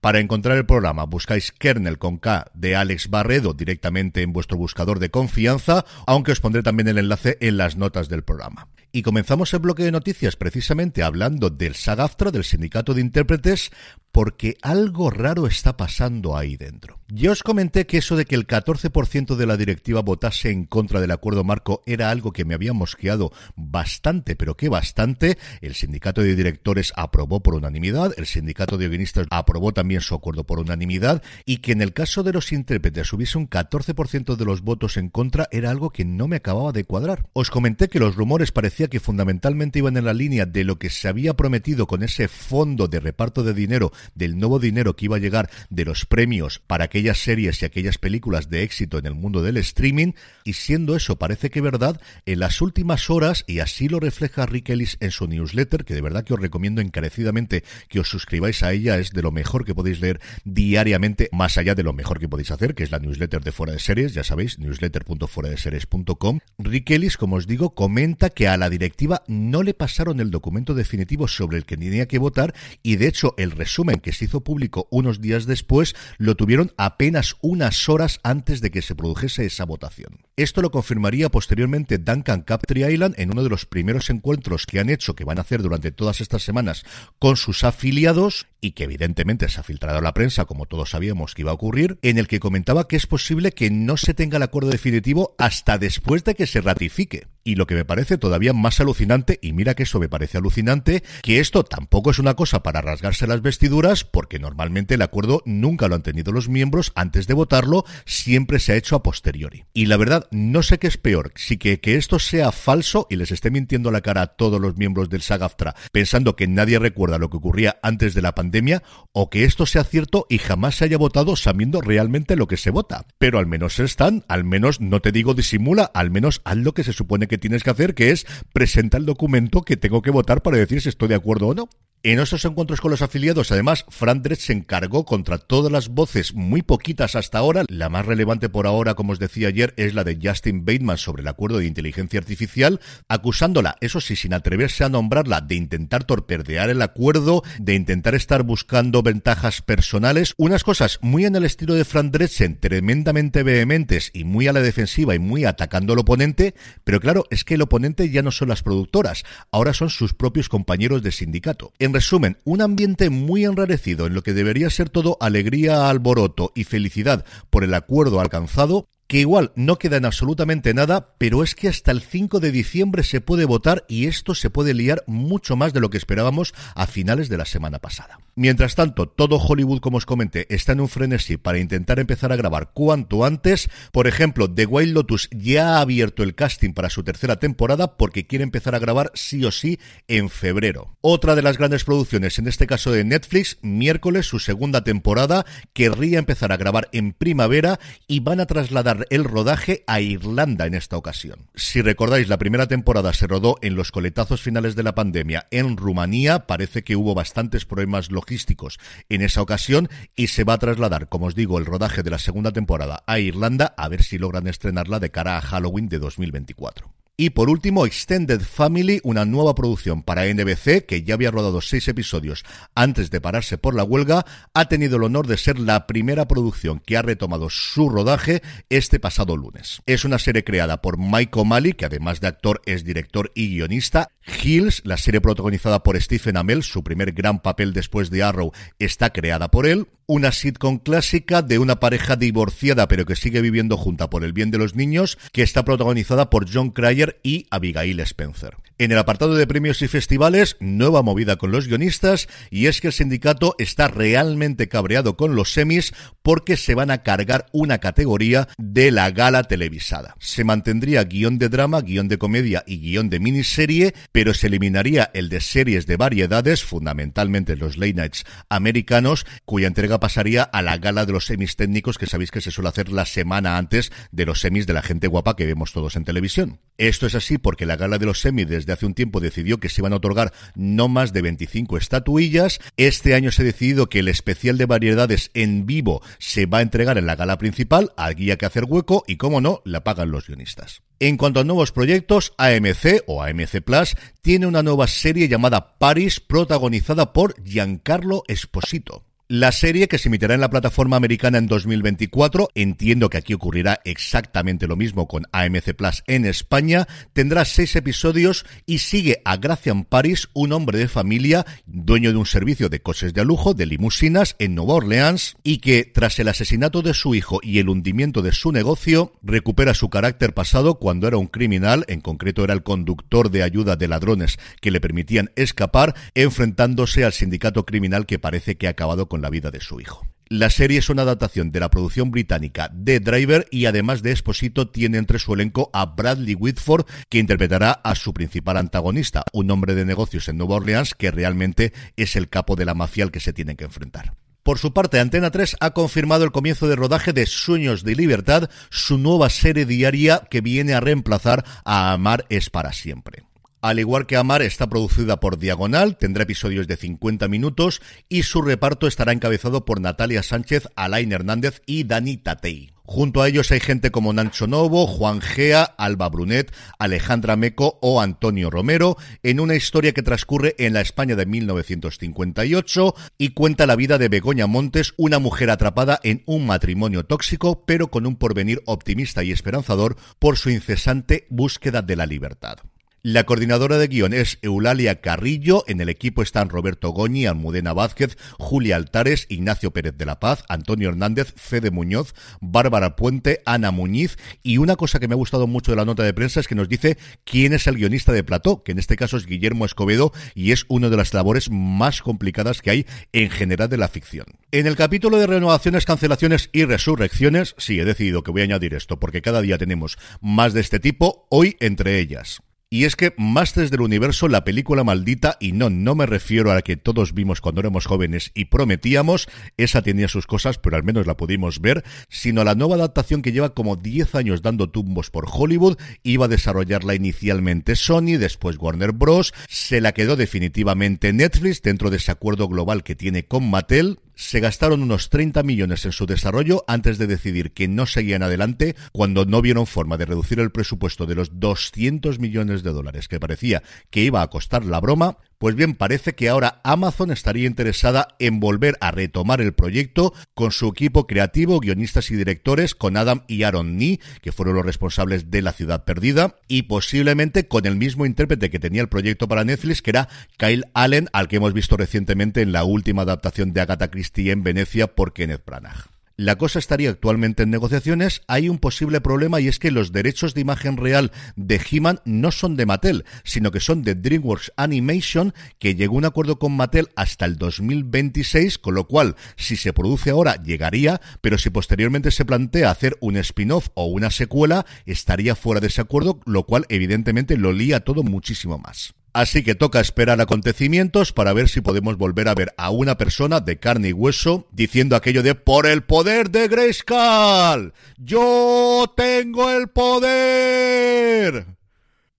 Para 0.02 0.20
encontrar 0.20 0.58
el 0.58 0.66
programa 0.66 1.06
buscáis 1.06 1.52
Kernel 1.52 1.98
con 1.98 2.18
K 2.18 2.52
de 2.54 2.76
Alex 2.76 3.10
Barredo 3.10 3.54
directamente 3.54 4.22
en 4.22 4.32
vuestro 4.32 4.58
buscador 4.58 5.00
de 5.00 5.10
confianza, 5.10 5.86
aunque 6.06 6.32
os 6.32 6.40
pondré 6.40 6.62
también 6.62 6.88
el 6.88 7.00
enlace 7.00 7.38
en 7.42 7.58
las 7.58 7.78
notas 7.78 8.08
del 8.08 8.24
programa. 8.24 8.68
Y 8.92 9.02
comenzamos 9.02 9.54
el 9.54 9.60
bloque 9.60 9.84
de 9.84 9.92
noticias 9.92 10.36
precisamente 10.36 11.02
hablando 11.02 11.50
del 11.50 11.74
SAGAFTRA, 11.74 12.32
del 12.32 12.44
Sindicato 12.44 12.94
de 12.94 13.02
Intérpretes, 13.02 13.72
porque 14.18 14.58
algo 14.64 15.12
raro 15.12 15.46
está 15.46 15.78
pasando 15.78 16.36
ahí 16.36 16.58
dentro. 16.58 16.98
Yo 17.08 17.32
os 17.32 17.44
comenté 17.44 17.86
que 17.86 18.00
eso 18.00 18.16
de 18.16 18.26
que 18.26 18.34
el 18.34 18.48
14% 18.48 19.36
de 19.36 19.46
la 19.46 19.58
directiva 19.58 20.02
votase 20.02 20.50
en 20.50 20.66
contra 20.66 21.00
del 21.00 21.12
acuerdo 21.12 21.44
marco 21.44 21.84
era 21.86 22.10
algo 22.10 22.34
que 22.34 22.44
me 22.44 22.56
había 22.56 22.74
mosqueado 22.74 23.32
bastante, 23.56 24.36
pero 24.36 24.58
que 24.58 24.70
bastante. 24.70 25.38
El 25.62 25.76
sindicato 25.76 26.22
de 26.22 26.36
directores 26.36 26.94
aprobó 26.96 27.42
por 27.44 27.54
unanimidad, 27.54 28.12
el 28.18 28.26
sindicato 28.26 28.80
de 28.80 28.90
guionistas 28.90 29.28
aprobó 29.30 29.72
también 29.72 30.02
su 30.02 30.16
acuerdo 30.16 30.46
por 30.46 30.60
unanimidad, 30.60 31.22
y 31.46 31.58
que 31.58 31.72
en 31.72 31.84
el 31.84 31.94
caso 31.94 32.24
de 32.24 32.34
los 32.34 32.52
intérpretes 32.52 33.14
hubiese 33.14 33.38
un 33.38 33.48
14% 33.48 34.36
de 34.36 34.46
los 34.46 34.62
votos 34.64 34.98
en 34.98 35.10
contra 35.10 35.48
era 35.52 35.70
algo 35.70 35.92
que 35.92 36.06
no 36.06 36.28
me 36.28 36.38
acababa 36.38 36.72
de 36.72 36.86
cuadrar. 36.86 37.30
Os 37.34 37.52
comenté 37.52 37.88
que 37.88 38.00
los 38.00 38.16
rumores 38.16 38.52
parecía 38.52 38.88
que 38.88 39.00
fundamentalmente 39.00 39.78
iban 39.78 39.96
en 39.96 40.06
la 40.06 40.14
línea 40.14 40.48
de 40.48 40.64
lo 40.64 40.80
que 40.80 40.90
se 40.90 41.08
había 41.08 41.36
prometido 41.36 41.86
con 41.86 42.02
ese 42.02 42.28
fondo 42.28 42.88
de 42.88 43.00
reparto 43.00 43.44
de 43.44 43.54
dinero 43.54 43.92
del 44.16 44.38
nuevo 44.38 44.60
dinero 44.60 44.96
que 44.96 45.06
iba 45.06 45.18
a 45.18 45.20
llegar 45.20 45.50
de 45.70 45.86
los 45.86 46.06
premios 46.06 46.60
para 46.66 46.86
aquellas 46.86 47.18
series 47.18 47.62
y 47.62 47.66
aquellas 47.66 47.98
películas 47.98 48.50
de 48.50 48.64
éxito 48.64 48.98
en 48.98 49.06
el 49.06 49.16
mundo 49.16 49.42
del 49.42 49.58
streaming, 49.58 50.14
y 50.44 50.54
siendo 50.54 50.96
eso 50.96 51.18
parece 51.18 51.50
que 51.50 51.62
verdad, 51.62 52.00
en 52.26 52.40
las 52.40 52.62
últimas 52.62 53.10
horas, 53.10 53.44
y 53.48 53.60
así 53.60 53.90
lo 53.90 54.00
refleja 54.00 54.46
Rick 54.46 54.70
Ellis 54.70 54.98
en 55.00 55.12
su 55.12 55.28
newsletter, 55.28 55.86
que 55.86 55.94
de 55.94 56.02
verdad 56.02 56.24
que 56.24 56.34
os 56.34 56.40
recomiendo 56.40 56.82
encarecidamente 56.82 57.64
que 57.90 58.00
os 58.00 58.10
suscribáis 58.10 58.64
a 58.64 58.74
ella, 58.74 58.98
es 58.98 59.12
de 59.12 59.22
lo 59.22 59.32
mejor 59.32 59.66
que 59.66 59.76
podéis 59.76 60.00
leer 60.02 60.20
diariamente, 60.46 61.30
más 61.32 61.58
allá 61.58 61.76
de 61.76 61.84
lo 61.84 61.94
mejor 61.94 62.20
que 62.20 62.30
podéis 62.30 62.52
hacer, 62.52 62.76
que 62.76 62.84
es 62.84 62.92
la 62.92 63.00
newsletter 63.00 63.44
de 63.44 63.52
Fuera 63.52 63.74
de 63.74 63.80
Series, 63.80 64.14
ya 64.14 64.24
sabéis, 64.24 64.60
newsletter.fueradeseries.com. 64.60 66.40
Rick 66.58 66.92
Ellis, 66.92 67.18
como 67.18 67.36
os 67.36 67.48
digo, 67.48 67.74
comenta 67.74 68.30
que 68.30 68.48
a 68.48 68.58
la 68.58 68.70
directiva 68.70 69.24
no 69.28 69.64
le 69.64 69.74
pasaron 69.74 70.20
el 70.20 70.32
documento 70.32 70.74
definitivo 70.74 71.28
sobre 71.28 71.58
el 71.58 71.66
que 71.66 71.78
tenía 71.78 72.08
que 72.08 72.18
votar, 72.18 72.54
y 72.84 72.96
de 72.96 73.08
hecho 73.08 73.34
el 73.38 73.52
resumen 73.52 73.97
que 74.00 74.14
se 74.14 74.26
hizo 74.26 74.42
público 74.42 74.88
unos 74.92 75.22
días 75.22 75.46
después, 75.46 75.96
lo 76.18 76.36
tuvieron 76.36 76.72
apenas 76.78 77.36
unas 77.42 77.90
horas 77.90 78.20
antes 78.24 78.62
de 78.62 78.72
que 78.72 78.82
se 78.82 78.96
produjese 78.96 79.46
esa 79.46 79.66
votación. 79.66 80.20
Esto 80.36 80.62
lo 80.62 80.72
confirmaría 80.72 81.30
posteriormente 81.30 81.98
Duncan 81.98 82.42
Captree 82.42 82.92
Island 82.92 83.16
en 83.18 83.32
uno 83.32 83.44
de 83.44 83.50
los 83.50 83.66
primeros 83.66 84.10
encuentros 84.10 84.66
que 84.66 84.80
han 84.80 84.90
hecho, 84.90 85.16
que 85.16 85.26
van 85.26 85.40
a 85.40 85.42
hacer 85.42 85.62
durante 85.62 85.92
todas 85.92 86.22
estas 86.22 86.44
semanas 86.44 86.84
con 87.20 87.38
sus 87.38 87.64
afiliados 87.64 88.48
y 88.62 88.72
que 88.72 88.84
evidentemente 88.84 89.50
se 89.50 89.60
ha 89.60 89.64
filtrado 89.64 90.00
a 90.00 90.02
la 90.02 90.14
prensa, 90.14 90.46
como 90.46 90.66
todos 90.66 90.92
sabíamos 90.92 91.34
que 91.34 91.44
iba 91.44 91.52
a 91.52 91.56
ocurrir, 91.56 92.00
en 92.02 92.18
el 92.18 92.28
que 92.28 92.40
comentaba 92.40 92.88
que 92.88 92.96
es 92.96 93.08
posible 93.08 93.52
que 93.52 93.70
no 93.70 93.98
se 93.98 94.14
tenga 94.14 94.38
el 94.38 94.44
acuerdo 94.44 94.70
definitivo 94.70 95.36
hasta 95.38 95.78
después 95.78 96.24
de 96.24 96.36
que 96.36 96.48
se 96.48 96.62
ratifique. 96.62 97.28
Y 97.48 97.56
lo 97.56 97.66
que 97.66 97.76
me 97.76 97.86
parece 97.86 98.18
todavía 98.18 98.52
más 98.52 98.82
alucinante, 98.82 99.40
y 99.42 99.54
mira 99.54 99.74
que 99.74 99.84
eso 99.84 100.02
me 100.02 100.10
parece 100.10 100.38
alucinante, 100.38 101.02
que 101.22 101.40
esto 101.40 101.64
tampoco 101.64 102.12
es 102.12 102.20
una 102.20 102.34
cosa 102.34 102.62
para 102.62 102.82
rasgarse 102.82 103.26
las 103.26 103.42
vestiduras, 103.42 104.04
porque 104.04 104.38
normalmente 104.38 104.96
el 104.96 105.02
acuerdo 105.02 105.44
nunca 105.46 105.88
lo 105.88 105.96
han 105.96 106.04
tenido 106.04 106.34
los 106.34 106.50
miembros 106.50 106.92
antes 106.94 107.26
de 107.26 107.34
votarlo, 107.34 107.86
siempre 108.04 108.60
se 108.60 108.74
ha 108.74 108.76
hecho 108.76 108.98
a 108.98 109.02
posteriori. 109.02 109.64
Y 109.74 109.86
la 109.86 109.96
verdad, 109.96 110.28
no 110.30 110.62
sé 110.62 110.78
qué 110.78 110.88
es 110.88 110.98
peor, 110.98 111.32
si 111.38 111.56
que, 111.56 111.80
que 111.80 111.96
esto 111.96 112.20
sea 112.20 112.52
falso 112.52 113.08
y 113.10 113.16
les 113.16 113.32
esté 113.32 113.50
mintiendo 113.50 113.92
la 113.92 114.02
cara 114.02 114.24
a 114.24 114.28
todos 114.36 114.60
los 114.60 114.76
miembros 114.76 115.10
del 115.10 115.22
SAGAFTRA, 115.22 115.74
pensando 115.94 116.36
que 116.36 116.50
nadie 116.50 116.80
recuerda 116.80 117.18
lo 117.18 117.30
que 117.30 117.38
ocurría 117.38 117.80
antes 117.82 118.14
de 118.14 118.24
la 118.24 118.36
pandemia, 118.36 118.84
o 119.14 119.30
que 119.30 119.46
esto 119.46 119.66
sea 119.66 119.86
cierto 119.86 120.26
y 120.30 120.40
jamás 120.40 120.76
se 120.76 120.84
haya 120.84 120.98
votado 120.98 121.38
sabiendo 121.38 121.80
realmente 121.80 122.36
lo 122.36 122.50
que 122.50 122.58
se 122.58 122.72
vota. 122.72 123.06
Pero 123.18 123.40
al 123.40 123.48
menos 123.48 123.80
están, 123.80 124.26
al 124.28 124.44
menos 124.44 124.82
no 124.82 125.00
te 125.00 125.14
digo 125.14 125.34
disimula, 125.34 125.86
al 125.94 126.12
menos 126.12 126.42
haz 126.44 126.58
lo 126.58 126.74
que 126.74 126.84
se 126.84 126.92
supone 126.92 127.28
que 127.28 127.37
tienes 127.38 127.64
que 127.64 127.70
hacer, 127.70 127.96
que 127.96 128.12
es 128.12 128.26
presentar 128.54 129.02
el 129.02 129.06
documento 129.06 129.62
que 129.62 129.78
tengo 129.78 130.02
que 130.02 130.12
votar 130.12 130.42
para 130.42 130.58
decir 130.58 130.82
si 130.82 130.90
estoy 130.90 131.10
de 131.10 131.16
acuerdo 131.16 131.48
o 131.48 131.54
no. 131.54 131.70
En 132.04 132.20
esos 132.20 132.46
encuentros 132.46 132.80
con 132.80 132.92
los 132.92 133.02
afiliados, 133.02 133.52
además, 133.52 133.84
Fran 133.90 134.22
se 134.38 134.54
encargó 134.54 135.04
contra 135.04 135.40
todas 135.40 135.72
las 135.72 135.90
voces, 135.90 136.36
muy 136.36 136.62
poquitas 136.62 137.16
hasta 137.16 137.40
ahora. 137.40 137.66
La 137.68 137.90
más 137.90 138.06
relevante 138.06 138.50
por 138.50 138.68
ahora, 138.68 138.94
como 138.94 139.14
os 139.14 139.20
decía 139.20 139.48
ayer, 139.48 139.74
es 139.78 139.96
la 139.96 140.04
de 140.04 140.18
Justin 140.22 140.64
Bateman 140.64 141.00
sobre 141.00 141.24
el 141.24 141.28
acuerdo 141.28 141.58
de 141.58 141.66
inteligencia 141.66 142.20
artificial, 142.20 142.80
acusándola, 143.10 143.78
eso 143.82 144.00
sí, 144.00 144.16
sin 144.16 144.34
atreverse 144.34 144.84
a 144.84 144.90
nombrarla, 144.90 145.42
de 145.42 145.56
intentar 145.56 146.04
torpedear 146.04 146.70
el 146.70 146.84
acuerdo, 146.84 147.44
de 147.60 147.74
intentar 147.74 148.14
estar 148.14 148.44
buscando 148.44 149.02
ventajas 149.02 149.64
personales. 149.64 150.34
Unas 150.38 150.64
cosas 150.64 151.00
muy 151.02 151.26
en 151.26 151.36
el 151.36 151.46
estilo 151.46 151.74
de 151.74 151.84
Fran 151.84 152.12
Dresden, 152.12 152.60
tremendamente 152.60 153.42
vehementes 153.42 154.12
y 154.14 154.24
muy 154.24 154.48
a 154.48 154.54
la 154.54 154.62
defensiva 154.62 155.16
y 155.16 155.20
muy 155.20 155.46
atacando 155.46 155.94
al 155.94 156.00
oponente. 156.00 156.54
Pero 156.84 157.00
claro, 157.00 157.26
es 157.32 157.44
que 157.44 157.56
el 157.56 157.64
oponente 157.64 158.10
ya 158.12 158.22
no 158.22 158.32
son 158.32 158.50
las 158.50 158.62
productoras, 158.62 159.24
ahora 159.52 159.74
son 159.74 159.90
sus 159.90 160.14
propios 160.14 160.48
compañeros 160.48 161.02
de 161.02 161.12
sindicato. 161.12 161.74
En 161.88 161.94
resumen, 161.94 162.38
un 162.44 162.62
ambiente 162.62 163.10
muy 163.10 163.46
enrarecido 163.46 164.08
en 164.08 164.14
lo 164.14 164.22
que 164.22 164.34
debería 164.34 164.70
ser 164.70 164.90
todo 164.90 165.16
alegría, 165.22 165.90
alboroto 165.90 166.52
y 166.54 166.66
felicidad 166.66 167.24
por 167.50 167.64
el 167.64 167.74
acuerdo 167.74 168.20
alcanzado, 168.20 168.90
que 169.08 169.20
igual 169.20 169.52
no 169.56 169.78
queda 169.78 169.98
en 169.98 170.06
absolutamente 170.06 170.74
nada, 170.74 171.14
pero 171.18 171.44
es 171.44 171.56
que 171.56 171.70
hasta 171.70 171.92
el 171.92 172.02
5 172.02 172.40
de 172.40 172.52
diciembre 172.52 173.04
se 173.04 173.22
puede 173.22 173.46
votar 173.46 173.86
y 173.88 174.08
esto 174.08 174.36
se 174.36 174.50
puede 174.50 174.74
liar 174.74 175.04
mucho 175.08 175.56
más 175.56 175.74
de 175.74 175.80
lo 175.80 175.90
que 175.90 175.98
esperábamos 175.98 176.54
a 176.76 176.88
finales 176.88 177.30
de 177.30 177.38
la 177.38 177.46
semana 177.46 177.80
pasada. 177.80 178.20
Mientras 178.36 178.76
tanto, 178.76 179.08
todo 179.08 179.38
Hollywood, 179.38 179.80
como 179.80 179.98
os 179.98 180.06
comenté, 180.06 180.46
está 180.54 180.74
en 180.74 180.82
un 180.82 180.90
frenesí 180.90 181.38
para 181.38 181.58
intentar 181.58 182.00
empezar 182.00 182.32
a 182.32 182.36
grabar 182.36 182.70
cuanto 182.72 183.26
antes. 183.26 183.68
Por 183.92 184.06
ejemplo, 184.06 184.48
The 184.48 184.68
Wild 184.68 184.94
Lotus 184.94 185.28
ya 185.32 185.78
ha 185.78 185.82
abierto 185.82 186.22
el 186.22 186.36
casting 186.36 186.74
para 186.74 186.92
su 186.92 187.04
tercera 187.04 187.40
temporada 187.40 187.98
porque 187.98 188.28
quiere 188.28 188.44
empezar 188.44 188.76
a 188.76 188.80
grabar 188.80 189.12
sí 189.16 189.44
o 189.44 189.52
sí 189.52 189.80
en 190.08 190.30
febrero. 190.30 190.98
Otra 191.02 191.34
de 191.34 191.42
las 191.42 191.58
grandes 191.58 191.84
producciones, 191.84 192.38
en 192.38 192.48
este 192.48 192.68
caso 192.68 192.92
de 192.92 193.04
Netflix, 193.04 193.58
miércoles 193.64 194.28
su 194.28 194.38
segunda 194.38 194.84
temporada, 194.84 195.46
querría 195.74 196.20
empezar 196.20 196.52
a 196.52 196.58
grabar 196.58 196.90
en 196.92 197.14
primavera 197.14 197.80
y 198.08 198.20
van 198.20 198.40
a 198.40 198.46
trasladar 198.46 198.97
el 199.10 199.24
rodaje 199.24 199.84
a 199.88 200.02
Irlanda 200.02 200.66
en 200.66 200.74
esta 200.74 200.98
ocasión. 200.98 201.50
Si 201.56 201.82
recordáis, 201.82 202.28
la 202.28 202.38
primera 202.38 202.68
temporada 202.68 203.14
se 203.14 203.28
rodó 203.28 203.58
en 203.62 203.76
los 203.76 203.92
coletazos 203.92 204.42
finales 204.42 204.76
de 204.76 204.84
la 204.84 204.96
pandemia 204.96 205.48
en 205.52 205.78
Rumanía. 205.78 206.48
Parece 206.48 206.84
que 206.84 206.96
hubo 206.96 207.14
bastantes 207.14 207.66
problemas 207.66 208.12
logísticos 208.12 208.80
en 209.10 209.22
esa 209.22 209.42
ocasión 209.42 209.90
y 210.16 210.28
se 210.28 210.44
va 210.44 210.54
a 210.54 210.60
trasladar, 210.60 211.10
como 211.10 211.28
os 211.28 211.36
digo, 211.36 211.58
el 211.58 211.66
rodaje 211.66 212.04
de 212.04 212.12
la 212.12 212.20
segunda 212.20 212.52
temporada 212.52 213.04
a 213.06 213.20
Irlanda 213.20 213.74
a 213.78 213.88
ver 213.90 214.04
si 214.04 214.18
logran 214.18 214.48
estrenarla 214.48 215.00
de 215.00 215.12
cara 215.12 215.38
a 215.38 215.42
Halloween 215.42 215.90
de 215.90 216.00
2024. 216.00 216.97
Y 217.20 217.32
por 217.32 217.50
último, 217.50 217.88
Extended 217.88 218.42
Family, 218.42 219.02
una 219.04 219.26
nueva 219.26 219.56
producción 219.56 220.04
para 220.04 220.32
NBC 220.32 220.86
que 220.86 221.02
ya 221.02 221.16
había 221.16 221.32
rodado 221.32 221.62
seis 221.62 221.88
episodios 221.88 222.46
antes 222.76 223.10
de 223.10 223.20
pararse 223.20 223.58
por 223.58 223.74
la 223.74 223.84
huelga, 223.84 224.24
ha 224.54 224.66
tenido 224.66 224.98
el 224.98 225.04
honor 225.04 225.26
de 225.26 225.38
ser 225.38 225.58
la 225.58 225.88
primera 225.88 226.28
producción 226.28 226.80
que 226.80 226.96
ha 226.96 227.02
retomado 227.02 227.50
su 227.50 227.90
rodaje 227.90 228.44
este 228.70 229.00
pasado 229.00 229.36
lunes. 229.36 229.82
Es 229.88 230.06
una 230.06 230.20
serie 230.20 230.44
creada 230.44 230.80
por 230.80 231.00
Mike 231.00 231.40
O'Malley, 231.40 231.74
que 231.74 231.86
además 231.86 232.22
de 232.22 232.28
actor 232.28 232.62
es 232.68 232.84
director 232.84 233.32
y 233.34 233.50
guionista. 233.50 234.10
Hills, 234.28 234.82
la 234.84 234.98
serie 234.98 235.22
protagonizada 235.22 235.84
por 235.84 236.00
Stephen 236.02 236.38
Amell, 236.38 236.64
su 236.64 236.84
primer 236.84 237.12
gran 237.14 237.42
papel 237.42 237.74
después 237.74 238.10
de 238.10 238.24
Arrow, 238.24 238.52
está 238.80 239.12
creada 239.12 239.50
por 239.50 239.66
él 239.66 239.88
una 240.08 240.32
sitcom 240.32 240.80
clásica 240.80 241.42
de 241.42 241.60
una 241.60 241.82
pareja 241.82 242.16
divorciada 242.16 242.88
pero 242.88 243.06
que 243.06 243.18
sigue 243.18 243.42
viviendo 243.42 243.76
junta 243.76 244.10
por 244.10 244.24
el 244.24 244.32
bien 244.32 244.52
de 244.52 244.58
los 244.58 244.74
niños, 244.74 245.18
que 245.34 245.44
está 245.44 245.66
protagonizada 245.66 246.30
por 246.30 246.52
John 246.52 246.72
Cryer 246.72 247.20
y 247.24 247.46
Abigail 247.52 248.00
Spencer. 248.00 248.56
En 248.80 248.92
el 248.92 249.00
apartado 249.00 249.36
de 249.36 249.48
premios 249.48 249.82
y 249.82 249.88
festivales, 249.88 250.56
nueva 250.60 251.02
movida 251.02 251.36
con 251.36 251.52
los 251.52 251.68
guionistas, 251.68 252.30
y 252.52 252.68
es 252.68 252.80
que 252.80 252.88
el 252.88 252.94
sindicato 252.94 253.56
está 253.58 253.88
realmente 253.88 254.70
cabreado 254.70 255.18
con 255.18 255.36
los 255.36 255.52
semis 255.52 255.94
porque 256.22 256.58
se 256.58 256.76
van 256.76 256.92
a 256.92 257.02
cargar 257.02 257.48
una 257.52 257.80
categoría 257.80 258.48
de 258.58 258.92
la 258.92 259.10
gala 259.12 259.44
televisada. 259.44 260.16
Se 260.20 260.44
mantendría 260.44 261.04
guion 261.04 261.40
de 261.40 261.50
drama, 261.50 261.82
guion 261.82 262.08
de 262.08 262.20
comedia 262.20 262.64
y 262.68 262.78
guion 262.80 263.10
de 263.10 263.20
miniserie, 263.20 263.96
pero 264.18 264.34
se 264.34 264.48
eliminaría 264.48 265.12
el 265.14 265.30
de 265.30 265.40
series 265.40 265.86
de 265.86 265.96
variedades, 265.96 266.64
fundamentalmente 266.64 267.56
los 267.56 267.78
late 267.78 267.94
nights 267.94 268.26
americanos, 268.50 269.28
cuya 269.46 269.68
entrega 269.68 270.00
pasaría 270.00 270.42
a 270.42 270.64
la 270.64 270.80
gala 270.80 271.06
de 271.06 271.12
los 271.14 271.28
semis 271.28 271.56
técnicos 271.56 272.00
que 272.00 272.08
sabéis 272.08 272.32
que 272.32 272.42
se 272.42 272.50
suele 272.50 272.70
hacer 272.70 272.90
la 272.90 273.06
semana 273.06 273.60
antes 273.60 273.92
de 274.12 274.26
los 274.26 274.40
semis 274.42 274.66
de 274.66 274.74
la 274.74 274.82
gente 274.82 275.06
guapa 275.06 275.36
que 275.36 275.46
vemos 275.46 275.72
todos 275.72 275.96
en 275.96 276.04
televisión. 276.04 276.60
Esto 276.80 277.06
es 277.06 277.14
así 277.14 277.38
porque 277.38 277.68
la 277.68 277.76
gala 277.76 278.00
de 278.00 278.08
los 278.08 278.20
semis 278.20 278.48
desde 278.48 278.74
hace 278.74 278.88
un 278.88 278.96
tiempo 278.96 279.20
decidió 279.20 279.60
que 279.60 279.70
se 279.70 279.82
iban 279.82 279.94
a 279.94 279.98
otorgar 279.98 280.34
no 280.56 280.88
más 280.88 281.14
de 281.14 281.22
25 281.22 281.78
estatuillas. 281.78 282.60
Este 282.76 283.14
año 283.14 283.32
se 283.32 283.44
ha 283.44 283.46
decidido 283.46 283.88
que 283.88 284.00
el 284.00 284.08
especial 284.08 284.58
de 284.58 284.66
variedades 284.66 285.30
en 285.36 285.68
vivo 285.68 286.02
se 286.18 286.48
va 286.48 286.58
a 286.58 286.64
entregar 286.64 286.98
en 286.98 287.06
la 287.06 287.18
gala 287.18 287.38
principal, 287.38 287.94
al 287.96 288.16
guía 288.16 288.38
que 288.38 288.48
hacer 288.48 288.64
hueco 288.64 289.04
y, 289.06 289.18
como 289.18 289.42
no, 289.42 289.62
la 289.64 289.84
pagan 289.84 290.10
los 290.10 290.26
guionistas. 290.26 290.82
En 291.00 291.18
cuanto 291.18 291.40
a 291.40 291.44
nuevos 291.44 291.72
proyectos, 291.72 292.34
AMC 292.38 293.04
o 293.06 293.22
AMC 293.22 293.62
Plus 293.64 293.96
tiene 294.22 294.48
una 294.48 294.64
nueva 294.64 294.88
serie 294.88 295.28
llamada 295.28 295.78
Paris 295.78 296.20
protagonizada 296.20 297.14
por 297.14 297.42
Giancarlo 297.44 298.24
Esposito. 298.28 299.07
La 299.30 299.52
serie 299.52 299.90
que 299.90 299.98
se 299.98 300.08
emitirá 300.08 300.36
en 300.36 300.40
la 300.40 300.50
plataforma 300.50 300.96
americana 300.96 301.38
en 301.38 301.48
2024, 301.48 302.48
entiendo 302.56 303.10
que 303.10 303.18
aquí 303.18 303.34
ocurrirá 303.34 303.82
exactamente 303.84 304.68
lo 304.68 304.78
mismo 304.78 305.06
con 305.10 305.26
AMC 305.34 305.74
Plus 305.76 306.02
en 306.08 306.24
España, 306.24 306.88
tendrá 307.12 307.44
seis 307.44 307.76
episodios 307.76 308.46
y 308.66 308.78
sigue 308.78 309.22
a 309.26 309.36
Gracian 309.36 309.84
Paris, 309.84 310.30
un 310.32 310.54
hombre 310.54 310.80
de 310.80 310.88
familia, 310.88 311.46
dueño 311.66 312.14
de 312.14 312.20
un 312.20 312.26
servicio 312.26 312.70
de 312.70 312.80
coches 312.80 313.14
de 313.14 313.26
lujo, 313.26 313.54
de 313.54 313.66
limusinas 313.66 314.38
en 314.40 314.56
Nueva 314.56 314.76
Orleans, 314.76 315.36
y 315.44 315.58
que 315.58 315.84
tras 315.84 316.18
el 316.20 316.30
asesinato 316.30 316.82
de 316.82 316.94
su 316.94 317.14
hijo 317.14 317.42
y 317.44 317.60
el 317.60 317.68
hundimiento 317.68 318.22
de 318.22 318.32
su 318.32 318.54
negocio, 318.54 319.12
recupera 319.22 319.74
su 319.74 319.90
carácter 319.90 320.34
pasado 320.34 320.76
cuando 320.76 321.06
era 321.06 321.18
un 321.18 321.28
criminal, 321.28 321.84
en 321.90 322.00
concreto 322.00 322.46
era 322.46 322.54
el 322.54 322.64
conductor 322.64 323.30
de 323.30 323.44
ayuda 323.44 323.76
de 323.76 323.90
ladrones 323.90 324.40
que 324.62 324.72
le 324.72 324.80
permitían 324.80 325.32
escapar, 325.36 325.96
enfrentándose 326.16 327.04
al 327.04 327.12
sindicato 327.12 327.66
criminal 327.66 328.06
que 328.06 328.20
parece 328.20 328.56
que 328.56 328.68
ha 328.68 328.70
acabado 328.70 329.10
con 329.10 329.17
la 329.22 329.30
vida 329.30 329.52
de 329.52 329.62
su 329.62 329.80
hijo. 329.80 330.08
La 330.30 330.50
serie 330.50 330.80
es 330.80 330.90
una 330.90 331.04
adaptación 331.04 331.52
de 331.52 331.62
la 331.62 331.70
producción 331.70 332.12
británica 332.12 332.70
de 332.74 333.00
Driver 333.00 333.48
y 333.50 333.66
además 333.66 334.04
de 334.04 334.12
Esposito 334.12 334.68
tiene 334.70 334.98
entre 334.98 335.20
su 335.20 335.34
elenco 335.34 335.70
a 335.72 335.86
Bradley 335.86 336.36
Whitford 336.36 336.86
que 337.08 337.20
interpretará 337.20 337.72
a 337.72 337.96
su 337.96 338.14
principal 338.14 338.58
antagonista, 338.58 339.24
un 339.32 339.50
hombre 339.52 339.74
de 339.74 339.86
negocios 339.86 340.28
en 340.28 340.38
Nueva 340.38 340.56
Orleans 340.56 340.96
que 340.96 341.12
realmente 341.12 341.72
es 341.96 342.18
el 342.18 342.28
capo 342.28 342.58
de 342.58 342.66
la 342.66 342.74
mafia 342.74 343.06
al 343.06 343.12
que 343.12 343.22
se 343.22 343.32
tienen 343.32 343.56
que 343.56 343.64
enfrentar. 343.64 344.16
Por 344.44 344.60
su 344.60 344.74
parte, 344.74 345.00
Antena 345.00 345.32
3 345.32 345.58
ha 345.60 345.72
confirmado 345.72 346.24
el 346.26 346.32
comienzo 346.32 346.68
de 346.68 346.76
rodaje 346.76 347.14
de 347.14 347.26
Sueños 347.26 347.84
de 347.84 347.96
Libertad, 347.96 348.50
su 348.70 348.98
nueva 348.98 349.30
serie 349.30 349.66
diaria 349.66 350.24
que 350.30 350.42
viene 350.42 350.74
a 350.74 350.80
reemplazar 350.80 351.46
a 351.64 351.94
Amar 351.94 352.26
es 352.30 352.50
para 352.50 352.74
siempre. 352.74 353.27
Al 353.62 353.80
igual 353.80 354.06
que 354.06 354.18
Amar, 354.18 354.44
está 354.44 354.68
producida 354.68 355.20
por 355.20 355.40
Diagonal, 355.40 355.98
tendrá 355.98 356.24
episodios 356.24 356.68
de 356.68 356.78
50 356.78 357.28
minutos 357.28 357.82
y 358.08 358.24
su 358.24 358.44
reparto 358.44 358.86
estará 358.88 359.14
encabezado 359.14 359.66
por 359.66 359.82
Natalia 359.82 360.22
Sánchez, 360.22 360.68
Alain 360.76 361.12
Hernández 361.12 361.62
y 361.66 361.84
Dani 361.84 362.18
Tatei. 362.18 362.72
Junto 362.84 363.22
a 363.22 363.28
ellos 363.28 363.52
hay 363.52 363.60
gente 363.60 363.92
como 363.92 364.14
Nancho 364.14 364.48
Novo, 364.48 364.88
Juan 364.88 365.20
Gea, 365.20 365.64
Alba 365.64 366.08
Brunet, 366.08 366.54
Alejandra 366.80 367.36
Meco 367.36 367.80
o 367.82 368.00
Antonio 368.00 368.50
Romero, 368.50 368.96
en 369.24 369.42
una 369.42 369.56
historia 369.56 369.92
que 369.92 370.04
transcurre 370.04 370.56
en 370.58 370.72
la 370.72 370.80
España 370.80 371.18
de 371.18 371.26
1958 371.26 372.96
y 373.18 373.30
cuenta 373.30 373.66
la 373.66 373.76
vida 373.76 373.98
de 373.98 374.08
Begoña 374.08 374.48
Montes, 374.48 374.94
una 374.96 375.20
mujer 375.20 375.50
atrapada 375.50 376.00
en 376.04 376.24
un 376.28 376.46
matrimonio 376.46 377.06
tóxico, 377.06 377.66
pero 377.66 377.88
con 377.90 378.06
un 378.06 378.16
porvenir 378.16 378.62
optimista 378.66 379.22
y 379.22 379.32
esperanzador 379.34 379.98
por 380.18 380.38
su 380.38 380.50
incesante 380.50 381.26
búsqueda 381.30 381.82
de 381.82 381.96
la 381.98 382.06
libertad. 382.06 382.60
La 383.04 383.26
coordinadora 383.26 383.78
de 383.78 383.88
guion 383.88 384.12
es 384.12 384.40
Eulalia 384.42 385.02
Carrillo, 385.02 385.64
en 385.68 385.82
el 385.82 385.88
equipo 385.88 386.24
están 386.24 386.50
Roberto 386.50 386.90
Goñi, 386.90 387.28
Almudena 387.28 387.72
Vázquez, 387.72 388.18
Julia 388.40 388.76
Altares, 388.76 389.28
Ignacio 389.30 389.72
Pérez 389.72 389.96
de 389.96 390.06
la 390.06 390.20
Paz, 390.20 390.44
Antonio 390.50 390.90
Hernández, 390.90 391.32
Fede 391.38 391.70
Muñoz, 391.70 392.16
Bárbara 392.42 392.96
Puente, 392.96 393.44
Ana 393.46 393.70
Muñiz 393.70 394.18
y 394.42 394.58
una 394.58 394.76
cosa 394.76 395.00
que 395.00 395.08
me 395.08 395.14
ha 395.14 395.16
gustado 395.16 395.46
mucho 395.46 395.72
de 395.72 395.78
la 395.78 395.86
nota 395.86 396.02
de 396.04 396.14
prensa 396.14 396.40
es 396.40 396.48
que 396.48 396.56
nos 396.56 396.70
dice 396.70 396.98
quién 397.24 397.54
es 397.54 397.68
el 397.68 397.76
guionista 397.76 398.14
de 398.14 398.24
Plató, 398.24 398.64
que 398.64 398.72
en 398.72 398.80
este 398.80 398.96
caso 398.96 399.16
es 399.16 399.28
Guillermo 399.28 399.66
Escobedo 399.66 400.12
y 400.34 400.52
es 400.52 400.66
una 400.68 400.90
de 400.90 400.98
las 400.98 401.14
labores 401.14 401.52
más 401.52 402.02
complicadas 402.02 402.64
que 402.64 402.72
hay 402.72 402.86
en 403.14 403.30
general 403.30 403.70
de 403.70 403.78
la 403.78 403.90
ficción. 403.90 404.26
En 404.52 404.66
el 404.66 404.76
capítulo 404.76 405.18
de 405.18 405.28
renovaciones, 405.28 405.86
cancelaciones 405.86 406.50
y 406.52 406.66
resurrecciones, 406.66 407.54
sí, 407.60 407.80
he 407.80 407.86
decidido 407.86 408.24
que 408.24 408.32
voy 408.32 408.42
a 408.42 408.46
añadir 408.46 408.74
esto 408.74 409.00
porque 409.00 409.22
cada 409.22 409.42
día 409.42 409.60
tenemos 409.60 410.00
más 410.20 410.54
de 410.54 410.62
este 410.62 410.80
tipo, 410.80 411.28
hoy 411.30 411.58
entre 411.60 412.00
ellas. 412.00 412.42
Y 412.70 412.84
es 412.84 412.98
que 412.98 413.14
Masters 413.16 413.72
del 413.72 413.80
Universo, 413.80 414.28
la 414.28 414.44
película 414.44 414.84
maldita, 414.84 415.38
y 415.40 415.54
no, 415.54 415.70
no 415.70 415.96
me 415.96 416.06
refiero 416.06 416.52
a 416.52 416.56
la 416.56 416.62
que 416.62 416.76
todos 416.76 417.14
vimos 417.14 417.40
cuando 417.40 417.62
éramos 417.62 417.86
jóvenes 417.86 418.32
y 418.34 418.46
prometíamos, 418.46 419.30
esa 419.56 419.82
tenía 419.82 420.10
sus 420.10 420.28
cosas, 420.28 420.58
pero 420.58 420.76
al 420.76 420.84
menos 420.84 421.08
la 421.08 421.16
pudimos 421.16 421.62
ver, 421.62 421.86
sino 422.10 422.42
a 422.42 422.44
la 422.44 422.56
nueva 422.56 422.76
adaptación 422.76 423.22
que 423.22 423.32
lleva 423.32 423.54
como 423.54 423.78
10 423.78 424.16
años 424.16 424.42
dando 424.42 424.70
tumbos 424.70 425.10
por 425.12 425.28
Hollywood, 425.32 425.78
iba 426.04 426.26
a 426.26 426.28
desarrollarla 426.28 426.94
inicialmente 426.94 427.78
Sony, 427.78 428.18
después 428.20 428.58
Warner 428.58 428.92
Bros., 428.92 429.34
se 429.48 429.80
la 429.80 429.94
quedó 429.94 430.18
definitivamente 430.18 431.14
Netflix 431.14 431.62
dentro 431.62 431.90
de 431.90 431.98
ese 431.98 432.12
acuerdo 432.12 432.50
global 432.50 432.84
que 432.84 432.96
tiene 432.96 433.24
con 433.24 433.50
Mattel, 433.50 434.00
se 434.18 434.40
gastaron 434.40 434.82
unos 434.82 435.10
30 435.10 435.44
millones 435.44 435.86
en 435.86 435.92
su 435.92 436.08
desarrollo 436.08 436.66
antes 436.68 436.98
de 436.98 437.06
decidir 437.06 437.52
que 437.52 437.68
no 437.68 437.86
seguían 437.86 438.24
adelante 438.24 438.76
cuando 438.92 439.26
no 439.26 439.44
vieron 439.44 439.68
forma 439.68 439.96
de 439.96 440.06
reducir 440.06 440.40
el 440.40 440.52
presupuesto 440.52 441.06
de 441.06 441.14
los 441.14 441.40
200 441.40 442.20
millones 442.20 442.64
de 442.64 442.72
dólares 442.72 443.08
que 443.08 443.20
parecía 443.20 443.62
que 443.92 444.02
iba 444.02 444.24
a 444.24 444.28
costar 444.30 444.66
la 444.66 444.82
broma, 444.82 445.18
pues 445.38 445.56
bien, 445.56 445.76
parece 445.76 446.16
que 446.16 446.30
ahora 446.30 446.62
Amazon 446.64 447.12
estaría 447.12 447.46
interesada 447.46 448.16
en 448.20 448.40
volver 448.40 448.76
a 448.82 448.92
retomar 448.92 449.42
el 449.42 449.54
proyecto 449.54 450.14
con 450.34 450.52
su 450.52 450.68
equipo 450.68 451.06
creativo, 451.06 451.60
guionistas 451.60 452.10
y 452.12 452.16
directores, 452.16 452.74
con 452.74 452.98
Adam 452.98 453.24
y 453.28 453.44
Aaron 453.44 453.78
Nee, 453.78 454.00
que 454.22 454.32
fueron 454.32 454.56
los 454.56 454.66
responsables 454.66 455.30
de 455.30 455.42
La 455.42 455.54
Ciudad 455.54 455.86
Perdida, 455.86 456.36
y 456.48 456.64
posiblemente 456.64 457.48
con 457.48 457.66
el 457.66 457.76
mismo 457.76 458.06
intérprete 458.06 458.50
que 458.50 458.60
tenía 458.60 458.82
el 458.82 458.90
proyecto 458.90 459.28
para 459.28 459.44
Netflix, 459.44 459.82
que 459.82 459.92
era 459.92 460.10
Kyle 460.38 460.66
Allen, 460.74 461.10
al 461.14 461.28
que 461.28 461.36
hemos 461.36 461.54
visto 461.54 461.78
recientemente 461.78 462.42
en 462.42 462.52
la 462.52 462.64
última 462.64 463.04
adaptación 463.04 463.54
de 463.54 463.62
Agatha 463.62 463.90
Christie 463.90 464.32
en 464.32 464.44
Venecia 464.44 464.88
por 464.88 465.14
Kenneth 465.14 465.46
Branagh. 465.46 465.97
La 466.20 466.36
cosa 466.36 466.58
estaría 466.58 466.90
actualmente 466.90 467.44
en 467.44 467.52
negociaciones. 467.52 468.24
Hay 468.28 468.50
un 468.50 468.58
posible 468.58 469.02
problema 469.02 469.40
y 469.40 469.48
es 469.48 469.60
que 469.60 469.70
los 469.70 469.92
derechos 469.92 470.34
de 470.34 470.42
imagen 470.42 470.76
real 470.76 471.12
de 471.36 471.62
He-Man 471.70 472.00
no 472.06 472.32
son 472.32 472.56
de 472.56 472.66
Mattel, 472.66 473.06
sino 473.24 473.52
que 473.52 473.60
son 473.60 473.84
de 473.84 473.94
DreamWorks 473.94 474.52
Animation, 474.58 475.36
que 475.60 475.76
llegó 475.76 475.94
a 475.94 475.98
un 476.00 476.06
acuerdo 476.06 476.40
con 476.40 476.58
Mattel 476.58 476.90
hasta 476.96 477.26
el 477.26 477.36
2026, 477.36 478.58
con 478.58 478.74
lo 478.74 478.88
cual, 478.88 479.16
si 479.36 479.58
se 479.58 479.74
produce 479.74 480.10
ahora, 480.10 480.42
llegaría, 480.42 481.02
pero 481.22 481.38
si 481.38 481.52
posteriormente 481.52 482.10
se 482.10 482.26
plantea 482.26 482.72
hacer 482.72 482.98
un 483.00 483.16
spin-off 483.18 483.68
o 483.76 483.86
una 483.86 484.10
secuela, 484.10 484.66
estaría 484.88 485.36
fuera 485.36 485.62
de 485.62 485.68
ese 485.68 485.82
acuerdo, 485.82 486.20
lo 486.26 486.48
cual 486.48 486.66
evidentemente 486.70 487.38
lo 487.38 487.54
lía 487.54 487.82
todo 487.82 488.02
muchísimo 488.02 488.58
más. 488.58 488.96
Así 489.18 489.42
que 489.42 489.56
toca 489.56 489.80
esperar 489.80 490.22
acontecimientos 490.22 491.12
para 491.12 491.34
ver 491.34 491.50
si 491.50 491.62
podemos 491.62 491.98
volver 491.98 492.28
a 492.28 492.36
ver 492.36 492.54
a 492.56 492.70
una 492.70 493.00
persona 493.00 493.40
de 493.40 493.58
carne 493.58 493.90
y 493.90 493.92
hueso 493.92 494.48
diciendo 494.52 494.96
aquello 494.96 495.24
de 495.24 495.34
por 495.34 495.66
el 495.66 495.82
poder 495.82 496.30
de 496.30 496.48
Grayskull, 496.48 497.74
yo 497.98 498.94
tengo 498.96 499.50
el 499.50 499.70
poder. 499.70 501.48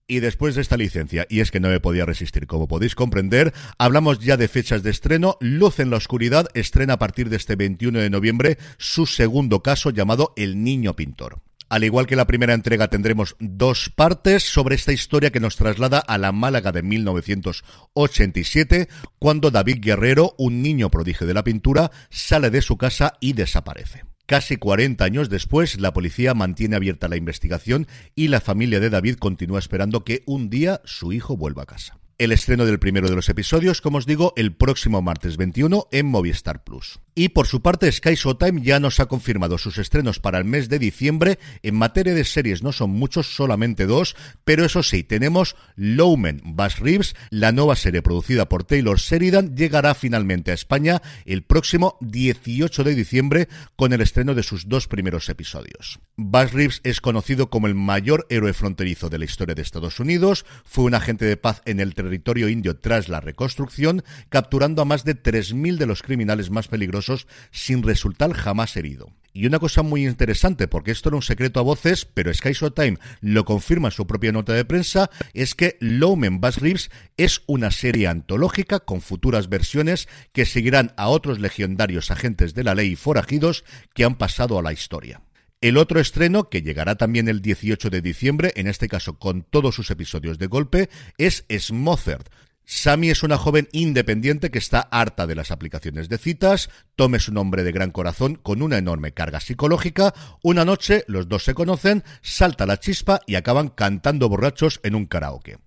Y 0.09 0.19
después 0.19 0.55
de 0.55 0.61
esta 0.61 0.75
licencia, 0.75 1.25
y 1.29 1.39
es 1.39 1.51
que 1.51 1.61
no 1.61 1.69
me 1.69 1.79
podía 1.79 2.05
resistir, 2.05 2.47
como 2.47 2.67
podéis 2.67 2.95
comprender, 2.95 3.53
hablamos 3.77 4.19
ya 4.19 4.35
de 4.35 4.49
fechas 4.49 4.83
de 4.83 4.89
estreno. 4.89 5.37
Luz 5.39 5.79
en 5.79 5.91
la 5.91 5.95
Oscuridad 5.95 6.49
estrena 6.53 6.95
a 6.95 6.99
partir 6.99 7.29
de 7.29 7.37
este 7.37 7.55
21 7.55 7.97
de 7.97 8.09
noviembre 8.09 8.57
su 8.77 9.05
segundo 9.05 9.63
caso 9.63 9.91
llamado 9.91 10.33
El 10.35 10.65
Niño 10.65 10.97
Pintor. 10.97 11.39
Al 11.69 11.83
igual 11.83 12.07
que 12.07 12.15
la 12.15 12.25
primera 12.25 12.55
entrega 12.55 12.89
tendremos 12.89 13.35
dos 13.39 13.91
partes 13.95 14.41
sobre 14.43 14.73
esta 14.75 14.91
historia 14.91 15.29
que 15.29 15.39
nos 15.39 15.55
traslada 15.55 15.99
a 15.99 16.17
la 16.17 16.31
Málaga 16.31 16.71
de 16.71 16.81
1987, 16.81 18.89
cuando 19.19 19.51
David 19.51 19.77
Guerrero, 19.79 20.33
un 20.39 20.63
niño 20.63 20.89
prodigio 20.89 21.27
de 21.27 21.35
la 21.35 21.43
pintura, 21.43 21.91
sale 22.09 22.49
de 22.49 22.63
su 22.63 22.77
casa 22.77 23.13
y 23.19 23.33
desaparece. 23.33 24.05
Casi 24.25 24.57
40 24.57 25.03
años 25.03 25.29
después, 25.29 25.79
la 25.79 25.93
policía 25.93 26.33
mantiene 26.33 26.75
abierta 26.75 27.07
la 27.07 27.17
investigación 27.17 27.85
y 28.15 28.29
la 28.29 28.41
familia 28.41 28.79
de 28.79 28.89
David 28.89 29.15
continúa 29.15 29.59
esperando 29.59 30.03
que 30.03 30.23
un 30.25 30.49
día 30.49 30.81
su 30.85 31.13
hijo 31.13 31.37
vuelva 31.37 31.61
a 31.63 31.67
casa 31.67 31.99
el 32.19 32.33
estreno 32.33 32.65
del 32.65 32.79
primero 32.79 33.09
de 33.09 33.15
los 33.15 33.29
episodios, 33.29 33.79
como 33.79 33.97
os 33.97 34.05
digo, 34.05 34.33
el 34.35 34.53
próximo 34.53 35.01
martes 35.01 35.37
21 35.37 35.87
en 35.91 36.05
Movistar 36.05 36.65
Plus. 36.65 36.99
Y 37.19 37.27
por 37.27 37.47
su 37.47 37.61
parte, 37.61 37.91
Sky 37.91 38.15
Showtime 38.15 38.61
ya 38.61 38.79
nos 38.79 39.01
ha 39.01 39.07
confirmado 39.07 39.57
sus 39.57 39.77
estrenos 39.77 40.21
para 40.21 40.37
el 40.37 40.45
mes 40.45 40.69
de 40.69 40.79
diciembre. 40.79 41.37
En 41.63 41.75
materia 41.75 42.13
de 42.13 42.23
series 42.23 42.63
no 42.63 42.71
son 42.71 42.91
muchos, 42.91 43.35
solamente 43.35 43.87
dos, 43.87 44.15
pero 44.45 44.63
eso 44.63 44.83
sí, 44.83 45.03
tenemos 45.03 45.57
Lowman 45.75 46.39
Bass 46.45 46.79
Reeves, 46.79 47.17
la 47.29 47.51
nueva 47.51 47.75
serie 47.75 48.01
producida 48.01 48.47
por 48.47 48.63
Taylor 48.63 48.99
Sheridan, 48.99 49.53
llegará 49.53 49.95
finalmente 49.95 50.51
a 50.51 50.53
España 50.53 51.01
el 51.25 51.43
próximo 51.43 51.97
18 51.99 52.85
de 52.85 52.95
diciembre 52.95 53.49
con 53.75 53.91
el 53.91 53.99
estreno 53.99 54.33
de 54.33 54.43
sus 54.43 54.69
dos 54.69 54.87
primeros 54.87 55.27
episodios. 55.27 55.99
Bass 56.15 56.53
Reeves 56.53 56.79
es 56.85 57.01
conocido 57.01 57.49
como 57.49 57.67
el 57.67 57.75
mayor 57.75 58.27
héroe 58.29 58.53
fronterizo 58.53 59.09
de 59.09 59.19
la 59.19 59.25
historia 59.25 59.55
de 59.55 59.61
Estados 59.61 59.99
Unidos, 59.99 60.45
fue 60.63 60.85
un 60.85 60.95
agente 60.95 61.25
de 61.25 61.35
paz 61.35 61.63
en 61.65 61.81
el 61.81 61.95
territorio 61.95 62.47
indio 62.47 62.77
tras 62.77 63.09
la 63.09 63.19
reconstrucción, 63.19 64.05
capturando 64.29 64.81
a 64.81 64.85
más 64.85 65.03
de 65.03 65.21
3.000 65.21 65.75
de 65.75 65.85
los 65.85 66.01
criminales 66.01 66.49
más 66.49 66.69
peligrosos 66.69 67.08
sin 67.51 67.83
resultar 67.83 68.33
jamás 68.33 68.75
herido. 68.77 69.13
Y 69.31 69.45
una 69.45 69.59
cosa 69.59 69.83
muy 69.83 70.05
interesante, 70.05 70.67
porque 70.67 70.91
esto 70.91 71.09
era 71.09 71.15
un 71.15 71.21
secreto 71.21 71.59
a 71.59 71.63
voces, 71.63 72.05
pero 72.05 72.33
Sky 72.33 72.53
Time 72.75 72.97
lo 73.21 73.45
confirma 73.45 73.89
en 73.89 73.93
su 73.93 74.07
propia 74.07 74.31
nota 74.31 74.53
de 74.53 74.65
prensa, 74.65 75.09
es 75.33 75.55
que 75.55 75.77
Lowman 75.79 76.41
Bass 76.41 76.57
Reeves 76.57 76.89
es 77.15 77.43
una 77.45 77.71
serie 77.71 78.07
antológica 78.07 78.79
con 78.79 79.01
futuras 79.01 79.47
versiones 79.47 80.07
que 80.33 80.45
seguirán 80.45 80.93
a 80.97 81.09
otros 81.09 81.39
legendarios 81.39 82.11
agentes 82.11 82.53
de 82.53 82.63
la 82.63 82.75
ley 82.75 82.95
forajidos 82.95 83.63
que 83.93 84.03
han 84.03 84.17
pasado 84.17 84.57
a 84.57 84.63
la 84.63 84.73
historia. 84.73 85.21
El 85.61 85.77
otro 85.77 85.99
estreno, 85.99 86.49
que 86.49 86.61
llegará 86.61 86.95
también 86.95 87.27
el 87.27 87.41
18 87.41 87.89
de 87.89 88.01
diciembre, 88.01 88.53
en 88.55 88.67
este 88.67 88.87
caso 88.87 89.19
con 89.19 89.43
todos 89.43 89.75
sus 89.75 89.91
episodios 89.91 90.39
de 90.39 90.47
golpe, 90.47 90.89
es 91.17 91.45
Smothered. 91.51 92.25
Sammy 92.71 93.09
es 93.09 93.23
una 93.23 93.39
joven 93.39 93.67
independiente 93.71 94.51
que 94.51 94.59
está 94.59 94.81
harta 94.81 95.25
de 95.25 95.33
las 95.33 95.49
aplicaciones 95.49 96.07
de 96.07 96.19
citas, 96.19 96.69
Tom 96.95 97.15
es 97.15 97.27
un 97.27 97.37
hombre 97.37 97.63
de 97.63 97.71
gran 97.71 97.89
corazón 97.89 98.35
con 98.35 98.61
una 98.61 98.77
enorme 98.77 99.11
carga 99.11 99.39
psicológica, 99.39 100.13
una 100.43 100.65
noche 100.65 101.03
los 101.07 101.27
dos 101.27 101.43
se 101.43 101.55
conocen, 101.55 102.03
salta 102.21 102.67
la 102.67 102.79
chispa 102.79 103.21
y 103.25 103.33
acaban 103.33 103.69
cantando 103.69 104.29
borrachos 104.29 104.81
en 104.83 104.93
un 104.93 105.07
karaoke. 105.07 105.57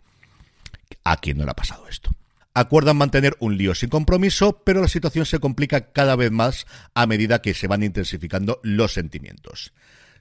¿A 1.02 1.16
quién 1.16 1.38
no 1.38 1.44
le 1.44 1.50
ha 1.50 1.56
pasado 1.56 1.88
esto? 1.88 2.12
acuerdan 2.54 2.98
mantener 2.98 3.36
un 3.40 3.56
lío 3.56 3.74
sin 3.74 3.88
compromiso, 3.88 4.62
pero 4.64 4.80
la 4.80 4.88
situación 4.88 5.26
se 5.26 5.40
complica 5.40 5.90
cada 5.90 6.14
vez 6.14 6.30
más 6.30 6.66
a 6.94 7.06
medida 7.06 7.42
que 7.42 7.52
se 7.52 7.66
van 7.66 7.82
intensificando 7.82 8.60
los 8.62 8.92
sentimientos. 8.92 9.72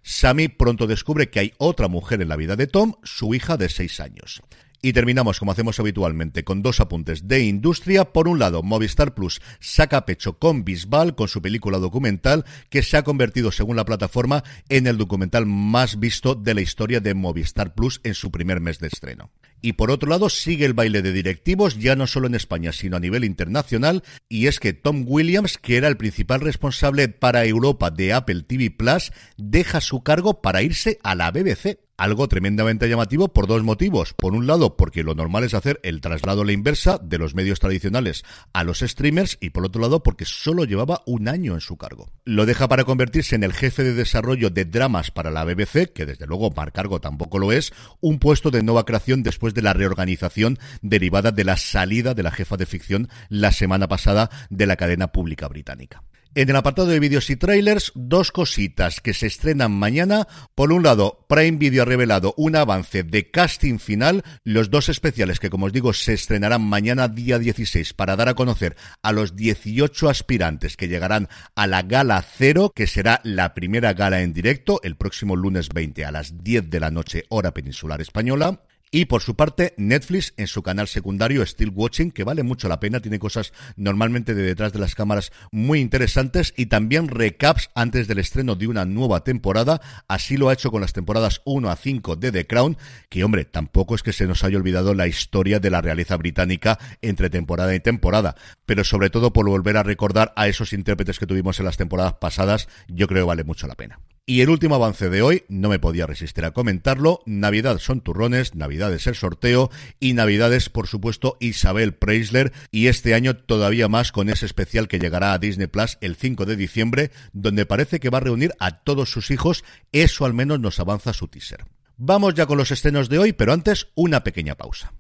Sammy 0.02 0.48
pronto 0.48 0.88
descubre 0.88 1.30
que 1.30 1.42
hay 1.42 1.54
otra 1.60 1.88
mujer 1.88 2.24
en 2.24 2.30
la 2.30 2.38
vida 2.38 2.56
de 2.56 2.66
Tom, 2.66 2.96
su 3.04 3.36
hija 3.36 3.56
de 3.56 3.70
seis 3.70 4.00
años. 4.00 4.42
Y 4.84 4.94
terminamos, 4.94 5.38
como 5.38 5.52
hacemos 5.52 5.80
habitualmente, 5.80 6.44
con 6.44 6.64
dos 6.64 6.80
apuntes 6.80 7.28
de 7.28 7.44
industria. 7.44 8.06
Por 8.06 8.28
un 8.28 8.40
lado, 8.40 8.64
Movistar 8.64 9.14
Plus 9.14 9.40
saca 9.60 10.06
pecho 10.08 10.40
con 10.40 10.66
Bisbal, 10.66 11.14
con 11.14 11.28
su 11.28 11.40
película 11.40 11.78
documental, 11.78 12.46
que 12.70 12.82
se 12.82 12.98
ha 12.98 13.04
convertido, 13.04 13.52
según 13.52 13.76
la 13.76 13.86
plataforma, 13.86 14.44
en 14.70 14.88
el 14.88 14.98
documental 14.98 15.46
más 15.46 16.00
visto 16.00 16.34
de 16.34 16.56
la 16.56 16.62
historia 16.62 17.00
de 17.00 17.14
Movistar 17.14 17.76
Plus 17.76 18.02
en 18.04 18.16
su 18.16 18.32
primer 18.32 18.60
mes 18.60 18.80
de 18.80 18.88
estreno. 18.88 19.30
Y 19.62 19.74
por 19.74 19.92
otro 19.92 20.10
lado, 20.10 20.30
sigue 20.30 20.66
el 20.66 20.74
baile 20.74 21.04
de 21.04 21.14
directivos, 21.14 21.78
ya 21.78 21.96
no 21.96 22.08
solo 22.08 22.26
en 22.26 22.34
España, 22.34 22.72
sino 22.72 22.98
a 22.98 23.00
nivel 23.00 23.24
internacional, 23.24 24.04
y 24.30 24.48
es 24.48 24.60
que 24.60 24.74
Tom 24.74 25.06
Williams, 25.08 25.60
que 25.60 25.78
era 25.78 25.90
el 25.90 25.98
principal 25.98 26.42
responsable 26.42 27.08
para 27.08 27.46
Europa 27.46 27.92
de 27.92 28.14
Apple 28.14 28.42
TV 28.42 28.72
Plus, 28.72 29.12
deja 29.38 29.80
su 29.80 30.02
cargo 30.02 30.42
para 30.42 30.64
irse 30.64 30.98
a 31.04 31.14
la 31.14 31.30
BBC 31.30 31.78
algo 31.98 32.28
tremendamente 32.28 32.90
llamativo 32.90 33.34
por 33.34 33.48
dos 33.48 33.64
motivos. 33.64 34.14
Por 34.14 34.34
un 34.34 34.48
lado, 34.48 34.76
porque 34.76 35.04
lo 35.04 35.16
normal 35.16 35.44
es 35.44 35.54
hacer 35.54 35.80
el 35.84 36.02
traslado 36.02 36.42
a 36.42 36.46
la 36.46 36.52
inversa 36.52 36.98
de 36.98 37.18
los 37.18 37.36
medios 37.36 37.60
tradicionales 37.60 38.24
a 38.54 38.64
los 38.64 38.80
streamers 38.80 39.38
y 39.40 39.52
por 39.52 39.66
otro 39.66 39.82
lado, 39.82 40.04
porque 40.04 40.26
solo 40.26 40.66
llevaba 40.66 41.02
un 41.06 41.28
año 41.28 41.54
en 41.54 41.62
su 41.62 41.78
cargo. 41.78 42.10
Lo 42.26 42.46
deja 42.46 42.68
para 42.68 42.84
convertirse 42.84 43.36
en 43.36 43.44
el 43.44 43.54
jefe 43.54 43.84
de 43.84 43.94
desarrollo 43.94 44.50
de 44.50 44.66
dramas 44.66 45.12
para 45.12 45.32
la 45.32 45.44
BBC, 45.44 45.94
que 45.94 46.06
desde 46.06 46.28
luego 46.28 46.52
para 46.52 46.72
cargo 46.72 47.00
tampoco 47.00 47.40
lo 47.40 47.52
es, 47.52 47.74
un 48.00 48.20
puesto 48.20 48.52
de 48.52 48.64
nueva 48.64 48.86
creación 48.86 49.24
después 49.24 49.54
de 49.54 49.62
la 49.62 49.74
reorganización 49.74 50.58
derivada 50.82 51.32
de 51.32 51.44
la 51.44 51.58
salida 51.58 52.14
de 52.14 52.24
la 52.24 52.32
jefa 52.32 52.58
de 52.58 52.66
ficción 52.66 53.10
la 53.30 53.52
semana 53.52 53.88
pasada 53.88 54.30
de 54.50 54.66
la 54.66 54.76
cadena 54.76 55.12
pública 55.12 55.48
británica. 55.48 56.04
En 56.34 56.50
el 56.50 56.56
apartado 56.56 56.88
de 56.88 57.02
vídeos 57.02 57.30
y 57.30 57.36
trailers, 57.36 57.92
dos 57.94 58.32
cositas 58.32 59.02
que 59.02 59.14
se 59.14 59.28
estrenan 59.28 59.74
mañana. 59.74 60.30
Por 60.56 60.72
un 60.72 60.82
lado, 60.82 61.26
Prime 61.28 61.58
Video 61.58 61.82
ha 61.82 61.86
revelado 61.86 62.34
un 62.38 62.56
avance 62.56 63.04
de 63.04 63.30
casting 63.30 63.80
final, 63.80 64.24
los 64.46 64.70
dos 64.70 64.88
especiales 64.88 65.42
que, 65.42 65.50
como 65.50 65.66
os 65.66 65.74
digo, 65.74 65.92
se 65.92 66.14
estrenarán 66.14 66.62
mañana 66.62 67.10
día 67.10 67.38
16 67.38 67.94
para 67.96 68.16
dar 68.16 68.30
a 68.30 68.36
conocer 68.36 68.78
a 69.04 69.12
los 69.12 69.36
18 69.36 70.08
aspirantes 70.08 70.78
que 70.78 70.88
llegarán 70.88 71.28
a 71.54 71.68
la 71.68 71.82
Gala 71.82 72.24
Cero, 72.26 72.72
que 72.74 72.88
será 72.88 73.20
la 73.26 73.54
primera 73.54 73.92
gala 73.92 74.22
en 74.22 74.32
directo 74.32 74.80
el 74.84 74.96
próximo 74.96 75.36
lunes 75.36 75.68
20 75.68 76.06
a 76.06 76.12
las 76.12 76.42
10 76.42 76.70
de 76.70 76.80
la 76.80 76.92
noche, 76.92 77.26
hora 77.28 77.54
peninsular 77.54 78.00
española. 78.00 78.62
Y 78.94 79.06
por 79.06 79.22
su 79.22 79.38
parte, 79.38 79.74
Netflix 79.78 80.34
en 80.36 80.48
su 80.48 80.64
canal 80.64 80.90
secundario 80.90 81.46
Still 81.46 81.72
Watching, 81.74 82.12
que 82.12 82.26
vale 82.26 82.44
mucho 82.44 82.68
la 82.68 82.82
pena, 82.82 83.00
tiene 83.00 83.20
cosas 83.20 83.54
normalmente 83.78 84.34
de 84.34 84.44
detrás 84.44 84.74
de 84.74 84.80
las 84.80 84.96
cámaras 84.96 85.32
muy 85.50 85.80
interesantes 85.80 86.54
y 86.58 86.66
también 86.66 87.08
recaps 87.08 87.70
antes 87.74 88.10
del 88.10 88.20
estreno 88.20 88.56
de 88.56 88.68
una 88.68 88.84
nueva 88.84 89.24
temporada. 89.24 89.80
Así 90.10 90.36
lo 90.36 90.50
ha 90.50 90.54
hecho 90.54 90.72
con 90.72 90.82
las 90.82 90.92
temporadas 90.92 91.42
1 91.46 91.72
a 91.72 91.78
5 91.78 92.18
de 92.18 92.34
The 92.34 92.48
Crown, 92.48 92.78
que 93.08 93.24
hombre, 93.24 93.46
tampoco 93.46 93.96
es 93.96 94.04
que 94.04 94.12
se 94.12 94.28
nos 94.28 94.44
haya 94.44 94.58
olvidado 94.58 94.94
la 94.94 95.08
historia 95.08 95.62
de 95.62 95.70
la 95.70 95.80
realeza 95.80 96.18
británica 96.18 96.78
entre 97.02 97.30
temporada 97.30 97.74
y 97.74 97.80
temporada, 97.80 98.36
pero 98.66 98.84
sobre 98.84 99.10
todo 99.10 99.32
por 99.32 99.48
volver 99.48 99.78
a 99.78 99.84
recordar 99.84 100.34
a 100.36 100.50
esos 100.50 100.74
intérpretes 100.74 101.18
que 101.18 101.28
tuvimos 101.28 101.58
en 101.60 101.66
las 101.66 101.78
temporadas 101.78 102.16
pasadas, 102.16 102.68
yo 102.90 103.08
creo 103.08 103.24
que 103.24 103.28
vale 103.30 103.46
mucho 103.46 103.68
la 103.68 103.76
pena. 103.76 104.02
Y 104.28 104.42
el 104.42 104.50
último 104.50 104.76
avance 104.76 105.10
de 105.10 105.24
hoy, 105.24 105.44
no 105.50 105.68
me 105.68 105.80
podía 105.80 106.06
resistir 106.06 106.46
a 106.46 106.52
comentarlo, 106.52 107.22
Navidad 107.26 107.80
son 107.80 108.02
turrones, 108.02 108.54
Navidad 108.54 108.94
es 108.94 109.08
el 109.08 109.16
sorteo 109.16 109.72
y 110.00 110.14
Navidades, 110.14 110.70
por 110.70 110.88
supuesto, 110.88 111.38
Isabel 111.40 111.96
Preisler 111.96 112.54
y 112.72 112.86
este 112.86 113.16
año 113.16 113.36
todavía 113.36 113.88
más 113.88 114.12
con 114.12 114.30
ese 114.30 114.46
especial 114.46 114.88
que 114.88 115.00
llegará 115.00 115.34
a 115.34 115.40
Disney 115.40 115.66
Plus 115.66 115.98
el 116.02 116.16
5 116.16 116.46
de 116.46 116.56
diciembre, 116.56 117.12
donde 117.34 117.66
parece 117.66 118.00
que 118.00 118.12
va 118.12 118.20
a 118.20 118.22
reunir 118.22 118.54
a 118.60 118.84
todos 118.84 119.12
sus 119.12 119.32
hijos, 119.32 119.64
eso 119.92 120.24
al 120.24 120.36
menos 120.36 120.60
nos 120.60 120.80
avanza 120.80 121.14
su 121.14 121.28
teaser. 121.28 121.66
Vamos 121.98 122.36
ya 122.36 122.46
con 122.46 122.60
los 122.60 122.72
estrenos 122.72 123.10
de 123.10 123.18
hoy, 123.18 123.34
pero 123.34 123.54
antes 123.54 123.88
una 123.96 124.24
pequeña 124.24 124.56
pausa. 124.56 124.94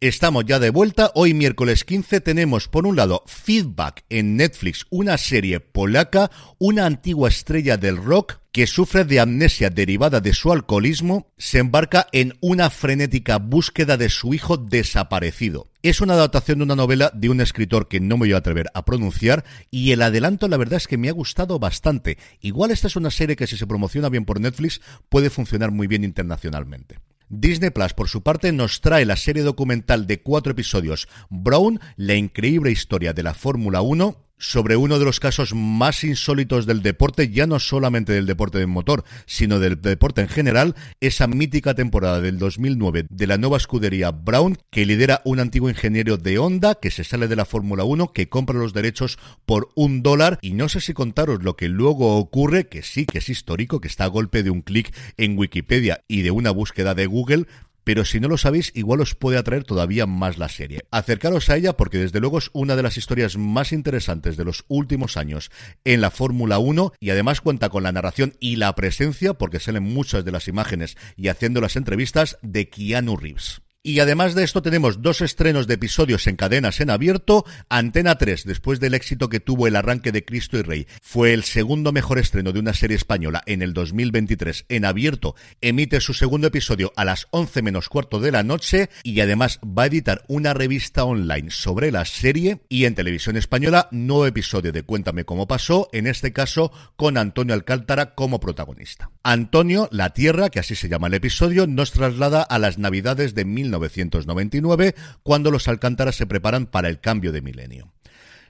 Estamos 0.00 0.44
ya 0.44 0.60
de 0.60 0.70
vuelta. 0.70 1.10
Hoy 1.16 1.34
miércoles 1.34 1.82
15 1.82 2.20
tenemos 2.20 2.68
por 2.68 2.86
un 2.86 2.94
lado 2.94 3.24
Feedback 3.26 4.04
en 4.08 4.36
Netflix, 4.36 4.86
una 4.90 5.18
serie 5.18 5.58
polaca, 5.58 6.30
una 6.58 6.86
antigua 6.86 7.28
estrella 7.28 7.76
del 7.76 7.96
rock 7.96 8.38
que 8.52 8.68
sufre 8.68 9.04
de 9.04 9.18
amnesia 9.18 9.70
derivada 9.70 10.20
de 10.20 10.34
su 10.34 10.52
alcoholismo, 10.52 11.32
se 11.36 11.58
embarca 11.58 12.06
en 12.12 12.34
una 12.40 12.70
frenética 12.70 13.38
búsqueda 13.38 13.96
de 13.96 14.08
su 14.08 14.34
hijo 14.34 14.56
desaparecido. 14.56 15.66
Es 15.82 16.00
una 16.00 16.14
adaptación 16.14 16.58
de 16.58 16.64
una 16.64 16.76
novela 16.76 17.10
de 17.12 17.30
un 17.30 17.40
escritor 17.40 17.88
que 17.88 17.98
no 17.98 18.18
me 18.18 18.26
voy 18.26 18.34
a 18.34 18.36
atrever 18.36 18.70
a 18.74 18.84
pronunciar 18.84 19.44
y 19.68 19.90
el 19.90 20.02
adelanto 20.02 20.46
la 20.46 20.58
verdad 20.58 20.76
es 20.76 20.86
que 20.86 20.96
me 20.96 21.08
ha 21.08 21.12
gustado 21.12 21.58
bastante. 21.58 22.18
Igual 22.40 22.70
esta 22.70 22.86
es 22.86 22.94
una 22.94 23.10
serie 23.10 23.34
que 23.34 23.48
si 23.48 23.56
se 23.56 23.66
promociona 23.66 24.10
bien 24.10 24.24
por 24.24 24.40
Netflix 24.40 24.80
puede 25.08 25.28
funcionar 25.28 25.72
muy 25.72 25.88
bien 25.88 26.04
internacionalmente. 26.04 27.00
Disney 27.28 27.70
Plus, 27.70 27.94
por 27.94 28.08
su 28.08 28.22
parte, 28.22 28.52
nos 28.52 28.80
trae 28.80 29.04
la 29.04 29.16
serie 29.16 29.42
documental 29.42 30.06
de 30.06 30.22
cuatro 30.22 30.52
episodios 30.52 31.08
Brown, 31.28 31.80
la 31.96 32.14
increíble 32.14 32.70
historia 32.70 33.12
de 33.12 33.22
la 33.22 33.34
Fórmula 33.34 33.80
1, 33.82 34.27
sobre 34.38 34.76
uno 34.76 34.98
de 34.98 35.04
los 35.04 35.20
casos 35.20 35.54
más 35.54 36.04
insólitos 36.04 36.66
del 36.66 36.82
deporte, 36.82 37.30
ya 37.30 37.46
no 37.46 37.58
solamente 37.58 38.12
del 38.12 38.26
deporte 38.26 38.58
de 38.58 38.66
motor, 38.66 39.04
sino 39.26 39.58
del 39.58 39.80
deporte 39.80 40.20
en 40.20 40.28
general, 40.28 40.74
esa 41.00 41.26
mítica 41.26 41.74
temporada 41.74 42.20
del 42.20 42.38
2009 42.38 43.06
de 43.10 43.26
la 43.26 43.38
nueva 43.38 43.56
escudería 43.56 44.10
Brown, 44.10 44.58
que 44.70 44.86
lidera 44.86 45.22
un 45.24 45.40
antiguo 45.40 45.68
ingeniero 45.68 46.16
de 46.16 46.38
Honda, 46.38 46.76
que 46.76 46.90
se 46.90 47.04
sale 47.04 47.28
de 47.28 47.36
la 47.36 47.44
Fórmula 47.44 47.84
1, 47.84 48.12
que 48.12 48.28
compra 48.28 48.58
los 48.58 48.72
derechos 48.72 49.18
por 49.44 49.70
un 49.74 50.02
dólar, 50.02 50.38
y 50.42 50.52
no 50.52 50.68
sé 50.68 50.80
si 50.80 50.94
contaros 50.94 51.42
lo 51.42 51.56
que 51.56 51.68
luego 51.68 52.16
ocurre, 52.16 52.68
que 52.68 52.82
sí 52.82 53.06
que 53.06 53.18
es 53.18 53.28
histórico, 53.28 53.80
que 53.80 53.88
está 53.88 54.04
a 54.04 54.08
golpe 54.08 54.42
de 54.42 54.50
un 54.50 54.62
clic 54.62 54.94
en 55.16 55.38
Wikipedia 55.38 56.04
y 56.08 56.22
de 56.22 56.30
una 56.30 56.50
búsqueda 56.50 56.94
de 56.94 57.06
Google, 57.06 57.46
pero 57.88 58.04
si 58.04 58.20
no 58.20 58.28
lo 58.28 58.36
sabéis, 58.36 58.70
igual 58.74 59.00
os 59.00 59.14
puede 59.14 59.38
atraer 59.38 59.64
todavía 59.64 60.04
más 60.04 60.36
la 60.36 60.50
serie. 60.50 60.84
Acercaros 60.90 61.48
a 61.48 61.56
ella 61.56 61.74
porque 61.74 61.96
desde 61.96 62.20
luego 62.20 62.36
es 62.36 62.50
una 62.52 62.76
de 62.76 62.82
las 62.82 62.98
historias 62.98 63.38
más 63.38 63.72
interesantes 63.72 64.36
de 64.36 64.44
los 64.44 64.66
últimos 64.68 65.16
años 65.16 65.50
en 65.86 66.02
la 66.02 66.10
Fórmula 66.10 66.58
1 66.58 66.92
y 67.00 67.08
además 67.08 67.40
cuenta 67.40 67.70
con 67.70 67.84
la 67.84 67.92
narración 67.92 68.34
y 68.40 68.56
la 68.56 68.74
presencia, 68.74 69.32
porque 69.32 69.58
salen 69.58 69.84
muchas 69.84 70.26
de 70.26 70.32
las 70.32 70.48
imágenes 70.48 70.98
y 71.16 71.28
haciendo 71.28 71.62
las 71.62 71.76
entrevistas, 71.76 72.36
de 72.42 72.68
Keanu 72.68 73.16
Reeves. 73.16 73.62
Y 73.84 74.00
además 74.00 74.34
de 74.34 74.42
esto 74.42 74.60
tenemos 74.60 75.02
dos 75.02 75.20
estrenos 75.20 75.68
de 75.68 75.74
episodios 75.74 76.26
en 76.26 76.34
cadenas 76.34 76.80
en 76.80 76.90
abierto. 76.90 77.44
Antena 77.68 78.18
3, 78.18 78.44
después 78.44 78.80
del 78.80 78.92
éxito 78.92 79.28
que 79.28 79.38
tuvo 79.38 79.68
el 79.68 79.76
arranque 79.76 80.10
de 80.10 80.24
Cristo 80.24 80.58
y 80.58 80.62
Rey, 80.62 80.86
fue 81.00 81.32
el 81.32 81.44
segundo 81.44 81.92
mejor 81.92 82.18
estreno 82.18 82.52
de 82.52 82.58
una 82.58 82.74
serie 82.74 82.96
española 82.96 83.40
en 83.46 83.62
el 83.62 83.74
2023 83.74 84.66
en 84.68 84.84
abierto. 84.84 85.36
Emite 85.60 86.00
su 86.00 86.12
segundo 86.12 86.48
episodio 86.48 86.92
a 86.96 87.04
las 87.04 87.28
11 87.30 87.62
menos 87.62 87.88
cuarto 87.88 88.18
de 88.18 88.32
la 88.32 88.42
noche 88.42 88.90
y 89.04 89.20
además 89.20 89.60
va 89.64 89.84
a 89.84 89.86
editar 89.86 90.24
una 90.26 90.54
revista 90.54 91.04
online 91.04 91.52
sobre 91.52 91.92
la 91.92 92.04
serie 92.04 92.60
y 92.68 92.84
en 92.84 92.96
televisión 92.96 93.36
española 93.36 93.88
nuevo 93.92 94.26
episodio 94.26 94.72
de 94.72 94.82
Cuéntame 94.82 95.24
cómo 95.24 95.46
pasó, 95.46 95.88
en 95.92 96.08
este 96.08 96.32
caso 96.32 96.72
con 96.96 97.16
Antonio 97.16 97.54
Alcántara 97.54 98.16
como 98.16 98.40
protagonista. 98.40 99.12
Antonio, 99.22 99.88
la 99.92 100.10
Tierra, 100.10 100.50
que 100.50 100.58
así 100.58 100.74
se 100.74 100.88
llama 100.88 101.06
el 101.06 101.14
episodio, 101.14 101.68
nos 101.68 101.92
traslada 101.92 102.42
a 102.42 102.58
las 102.58 102.78
navidades 102.78 103.36
de 103.36 103.44
19 103.44 103.67
1999, 103.68 104.94
cuando 105.22 105.50
los 105.50 105.68
Alcántaras 105.68 106.16
se 106.16 106.26
preparan 106.26 106.66
para 106.66 106.88
el 106.88 107.00
cambio 107.00 107.32
de 107.32 107.42
milenio. 107.42 107.92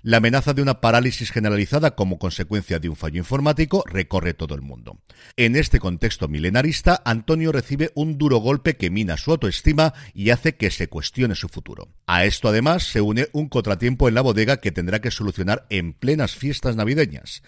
La 0.03 0.19
amenaza 0.19 0.55
de 0.55 0.63
una 0.63 0.81
parálisis 0.81 1.33
generalizada 1.33 1.97
como 1.97 2.19
consecuencia 2.19 2.79
de 2.79 2.89
un 2.89 2.97
fallo 2.97 3.19
informático 3.19 3.85
recorre 3.87 4.33
todo 4.33 4.55
el 4.55 4.63
mundo. 4.63 4.99
En 5.37 5.57
este 5.57 5.81
contexto 5.81 6.29
milenarista, 6.29 7.03
Antonio 7.05 7.51
recibe 7.51 7.91
un 7.95 8.17
duro 8.17 8.39
golpe 8.39 8.77
que 8.77 8.91
mina 8.91 9.17
su 9.17 9.33
autoestima 9.33 9.95
y 10.15 10.31
hace 10.31 10.57
que 10.57 10.71
se 10.71 10.89
cuestione 10.89 11.35
su 11.35 11.49
futuro. 11.49 11.89
A 12.07 12.25
esto 12.25 12.49
además 12.49 12.85
se 12.85 13.01
une 13.01 13.29
un 13.33 13.49
contratiempo 13.49 14.09
en 14.09 14.15
la 14.15 14.21
bodega 14.21 14.59
que 14.59 14.73
tendrá 14.73 15.01
que 15.01 15.11
solucionar 15.11 15.67
en 15.69 15.93
plenas 15.93 16.37
fiestas 16.37 16.77
navideñas. 16.77 17.43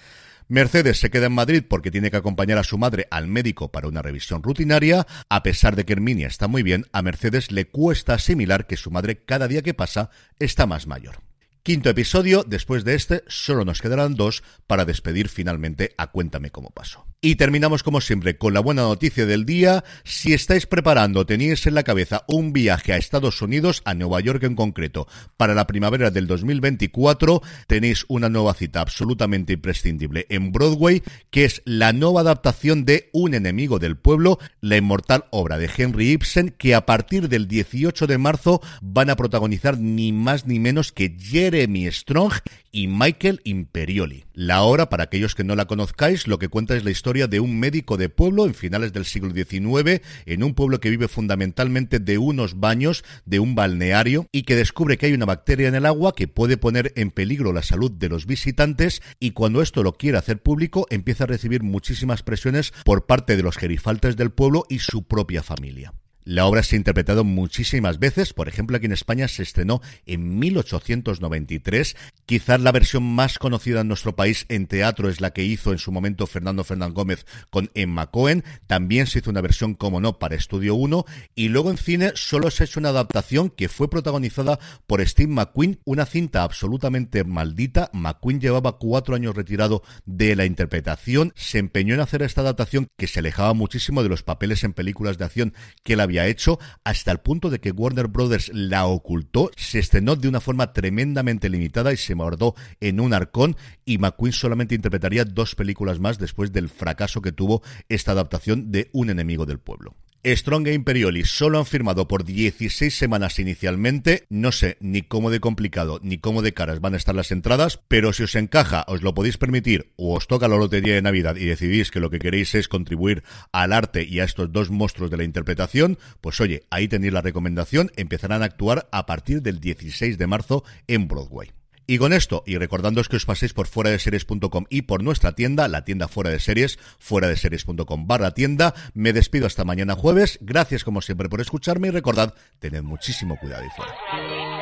Mercedes 0.51 0.99
se 0.99 1.11
queda 1.11 1.27
en 1.27 1.33
Madrid 1.33 1.63
porque 1.69 1.93
tiene 1.93 2.11
que 2.11 2.17
acompañar 2.17 2.59
a 2.59 2.65
su 2.65 2.77
madre 2.77 3.07
al 3.13 3.29
médico 3.29 3.71
para 3.71 3.87
una 3.87 4.03
revisión 4.03 4.43
rutinaria. 4.43 5.07
A 5.29 5.45
pesar 5.45 5.77
de 5.77 5.85
que 5.85 5.93
Herminia 5.93 6.27
está 6.27 6.49
muy 6.49 6.65
bien, 6.65 6.87
a 6.91 7.03
Mercedes 7.03 7.53
le 7.53 7.69
cuesta 7.69 8.15
asimilar 8.15 8.67
que 8.67 8.77
su 8.77 8.91
madre 8.91 9.23
cada 9.25 9.47
día 9.47 9.63
que 9.63 9.75
pasa 9.75 10.11
está 10.41 10.67
más 10.67 10.89
mayor. 10.89 11.21
Quinto 11.63 11.89
episodio, 11.89 12.43
después 12.45 12.83
de 12.83 12.97
este 12.97 13.23
solo 13.29 13.65
nos 13.65 13.81
quedarán 13.81 14.17
dos 14.17 14.43
para 14.67 14.85
despedir 14.85 15.29
finalmente 15.29 15.95
a 15.97 16.09
Cuéntame 16.09 16.51
cómo 16.51 16.71
pasó. 16.71 17.07
Y 17.23 17.37
terminamos 17.37 17.83
como 17.83 18.01
siempre 18.01 18.39
con 18.39 18.55
la 18.55 18.61
buena 18.61 18.81
noticia 18.81 19.27
del 19.27 19.45
día. 19.45 19.85
Si 20.05 20.33
estáis 20.33 20.65
preparando, 20.65 21.27
tenéis 21.27 21.67
en 21.67 21.75
la 21.75 21.83
cabeza 21.83 22.25
un 22.27 22.55
viaje 22.55 22.95
a 22.95 22.97
Estados 22.97 23.43
Unidos, 23.43 23.83
a 23.85 23.93
Nueva 23.93 24.21
York 24.21 24.43
en 24.45 24.55
concreto, 24.55 25.07
para 25.37 25.55
la 25.55 25.67
primavera 25.67 26.11
del 26.11 26.27
2024, 26.27 27.43
tenéis 27.67 28.07
una 28.09 28.31
nueva 28.31 28.55
cita 28.55 28.81
absolutamente 28.81 29.53
imprescindible 29.53 30.25
en 30.31 30.51
Broadway, 30.51 31.03
que 31.29 31.45
es 31.45 31.61
la 31.67 31.93
nueva 31.93 32.23
adaptación 32.23 32.87
de 32.87 33.11
Un 33.13 33.35
enemigo 33.35 33.79
del 33.79 33.99
pueblo, 33.99 34.39
la 34.63 34.79
inmortal 34.79 35.27
obra 35.31 35.59
de 35.59 35.69
Henry 35.77 36.13
Ibsen, 36.13 36.55
que 36.57 36.75
a 36.75 36.87
partir 36.87 37.29
del 37.29 37.49
18 37.49 38.07
de 38.07 38.17
marzo 38.17 38.63
van 38.81 39.11
a 39.11 39.17
protagonizar 39.17 39.79
ni 39.79 40.13
más 40.13 40.47
ni 40.47 40.59
menos 40.59 40.91
que 40.91 41.15
Jeremy 41.21 41.93
Strong 41.93 42.33
y 42.73 42.89
Michael 42.89 43.41
Imperioli. 43.45 44.25
La 44.33 44.63
obra, 44.63 44.89
para 44.89 45.05
aquellos 45.05 45.35
que 45.35 45.45
no 45.45 45.57
la 45.57 45.67
conozcáis, 45.67 46.27
lo 46.27 46.39
que 46.39 46.49
cuenta 46.49 46.77
es 46.77 46.85
la 46.85 46.91
historia 46.91 47.27
de 47.27 47.41
un 47.41 47.59
médico 47.59 47.97
de 47.97 48.09
pueblo 48.09 48.47
en 48.47 48.55
finales 48.55 48.93
del 48.93 49.05
siglo 49.05 49.33
XIX, 49.33 50.01
en 50.27 50.43
un 50.43 50.55
pueblo 50.55 50.81
que 50.81 50.91
vive 50.91 51.09
fundamentalmente 51.09 51.99
de 51.99 52.19
unos 52.19 52.59
baños, 52.59 53.05
de 53.25 53.41
un 53.41 53.55
balneario, 53.55 54.27
y 54.33 54.43
que 54.43 54.57
descubre 54.57 54.99
que 54.99 55.07
hay 55.07 55.13
una 55.13 55.27
bacteria 55.27 55.69
en 55.69 55.75
el 55.75 55.87
agua 55.87 56.15
que 56.15 56.29
puede 56.29 56.57
poner 56.57 56.93
en 56.97 57.11
peligro 57.11 57.53
la 57.53 57.63
salud 57.63 57.91
de 57.91 58.09
los 58.09 58.27
visitantes, 58.27 59.03
y 59.19 59.33
cuando 59.33 59.63
esto 59.63 59.83
lo 59.83 59.93
quiere 59.93 60.19
hacer 60.19 60.43
público, 60.43 60.87
empieza 60.91 61.25
a 61.25 61.29
recibir 61.29 61.63
muchísimas 61.63 62.23
presiones 62.23 62.73
por 62.85 63.07
parte 63.07 63.37
de 63.37 63.43
los 63.43 63.57
gerifaltes 63.57 64.17
del 64.17 64.31
pueblo 64.31 64.65
y 64.69 64.79
su 64.79 65.03
propia 65.03 65.43
familia. 65.43 65.93
La 66.25 66.45
obra 66.45 66.63
se 66.63 66.77
ha 66.77 66.79
interpretado 66.79 67.25
muchísimas 67.25 67.99
veces, 67.99 68.35
por 68.35 68.47
ejemplo 68.47 68.77
aquí 68.77 68.87
en 68.87 68.93
España 68.93 69.27
se 69.27 69.43
estrenó 69.43 69.81
en 70.05 70.39
1893, 70.39 71.97
quizás 72.27 72.61
la 72.61 72.73
versión 72.73 73.03
más 73.03 73.39
conocida 73.39 73.81
en 73.81 73.89
nuestro 73.89 74.15
país 74.15 74.45
en 74.49 74.67
teatro 74.67 75.09
es 75.09 75.23
la 75.23 75.33
que 75.33 75.45
hizo 75.45 75.73
en 75.73 75.79
su 75.79 75.93
momento 75.93 76.27
Fernando 76.27 76.63
Fernández 76.63 76.95
Gómez 76.95 77.27
con 77.49 77.71
Emma 77.75 78.11
Cohen, 78.11 78.45
también 78.67 79.07
se 79.07 79.21
hizo 79.21 79.31
una 79.31 79.41
versión, 79.41 79.75
como 79.75 80.01
no, 80.01 80.19
para 80.19 80.35
Estudio 80.35 80.75
1, 80.75 81.07
y 81.35 81.49
luego 81.49 81.71
en 81.71 81.79
cine 81.79 82.13
solo 82.15 82.51
se 82.51 82.63
ha 82.63 82.67
hecho 82.67 82.81
una 82.81 82.91
adaptación 82.91 83.49
que 83.49 83.69
fue 83.69 83.89
protagonizada 83.89 84.59
por 84.87 85.07
Steve 85.07 85.33
McQueen, 85.33 85.81
una 85.85 86.05
cinta 86.05 86.43
absolutamente 86.43 87.25
maldita, 87.25 87.91
McQueen 87.95 88.41
llevaba 88.41 88.79
cuatro 88.79 89.15
años 89.15 89.35
retirado 89.35 89.83
de 90.05 90.37
la 90.37 90.45
interpretación, 90.45 91.33
se 91.35 91.59
empeñó 91.59 91.95
en 91.95 92.01
hacer 92.01 92.23
esta 92.23 92.43
adaptación 92.43 92.89
que 92.99 93.07
se 93.07 93.21
alejaba 93.21 93.55
muchísimo 93.55 94.03
de 94.03 94.11
los 94.11 94.23
papeles 94.23 94.65
en 94.65 94.75
películas 94.75 95.17
de 95.17 95.25
acción 95.25 95.55
que 95.83 95.97
la 95.97 96.10
había 96.11 96.27
hecho, 96.27 96.59
hasta 96.83 97.13
el 97.13 97.19
punto 97.19 97.51
de 97.51 97.61
que 97.61 97.71
Warner 97.71 98.09
Brothers 98.09 98.51
la 98.53 98.87
ocultó, 98.87 99.51
se 99.57 99.79
estrenó 99.79 100.17
de 100.17 100.29
una 100.29 100.41
forma 100.41 100.73
tremendamente 100.73 101.49
limitada 101.49 101.93
y 101.93 101.97
se 101.97 102.15
guardó 102.15 102.57
en 102.81 103.01
un 103.01 103.15
arcón 103.15 103.57
y 103.85 103.99
McQueen 103.99 104.33
solamente 104.33 104.75
interpretaría 104.75 105.25
dos 105.25 105.55
películas 105.55 106.01
más 106.01 106.19
después 106.19 106.53
del 106.53 106.69
fracaso 106.69 107.23
que 107.23 107.33
tuvo 107.33 107.63
esta 107.89 108.13
adaptación 108.13 108.73
de 108.73 108.91
Un 108.93 109.11
enemigo 109.11 109.47
del 109.47 109.61
pueblo. 109.61 109.95
Strong 110.23 110.67
e 110.67 110.75
Imperioli 110.75 111.25
solo 111.25 111.59
han 111.59 111.65
firmado 111.65 112.07
por 112.07 112.25
16 112.25 112.95
semanas 112.95 113.39
inicialmente. 113.39 114.27
No 114.29 114.53
sé 114.53 114.77
ni 114.81 115.01
cómo 115.01 115.31
de 115.31 115.41
complicado 115.41 115.99
ni 116.03 116.19
cómo 116.19 116.43
de 116.43 116.53
caras 116.53 116.81
van 116.81 116.93
a 116.93 116.99
estar 116.99 117.15
las 117.15 117.33
entradas, 117.33 117.81
pero 117.89 118.13
si 118.13 118.25
os 118.25 118.35
encaja, 118.35 118.85
os 118.87 119.03
lo 119.03 119.15
podéis 119.15 119.39
permitir 119.39 119.93
o 119.97 120.15
os 120.15 120.27
toca 120.27 120.47
la 120.49 120.59
lotería 120.59 120.95
de 120.95 121.03
Navidad 121.03 121.37
y 121.37 121.47
decidís 121.47 121.91
que 121.91 122.01
lo 122.01 122.11
que 122.11 122.19
queréis 122.19 122.55
es 122.55 122.69
contribuir 122.69 123.23
al 123.51 123.73
arte 123.73 124.05
y 124.05 124.21
a 124.21 124.25
estos 124.25 124.53
dos 124.53 124.71
monstruos 124.71 125.11
de 125.11 125.17
la 125.17 125.25
interpretación, 125.25 125.99
pues 126.21 126.39
oye, 126.43 126.65
ahí 126.69 126.87
tenéis 126.87 127.15
la 127.15 127.23
recomendación. 127.23 127.91
Empezarán 127.97 128.43
a 128.43 128.47
actuar 128.47 128.89
a 128.93 129.07
partir 129.07 129.41
del 129.41 129.59
16 129.59 130.19
de 130.19 130.27
marzo 130.27 130.65
en 130.87 131.09
Broadway. 131.09 131.51
Y 131.91 131.99
con 131.99 132.13
esto, 132.13 132.45
y 132.47 132.57
recordándoos 132.57 133.09
que 133.09 133.17
os 133.17 133.27
paséis 133.27 133.53
por 133.53 133.67
fuera 133.67 133.91
de 133.91 133.99
series.com 133.99 134.65
y 134.71 134.83
por 134.83 135.03
nuestra 135.03 135.33
tienda, 135.33 135.67
la 135.67 135.85
tienda 135.85 136.07
fuera 136.07 136.31
de 136.31 136.39
series, 136.39 136.79
fuera 137.01 137.27
de 137.27 137.37
series.com 137.37 138.07
barra 138.07 138.31
tienda, 138.31 138.75
me 138.95 139.13
despido 139.13 139.49
hasta 139.49 139.65
mañana 139.65 139.97
jueves. 139.97 140.39
Gracias 140.41 140.85
como 140.85 141.03
siempre 141.03 141.29
por 141.29 141.41
escucharme 141.41 141.89
y 141.89 141.91
recordad, 141.91 142.33
tened 142.61 142.83
muchísimo 142.83 143.37
cuidado 143.41 143.65
y 143.65 143.71
fuera. 143.71 144.60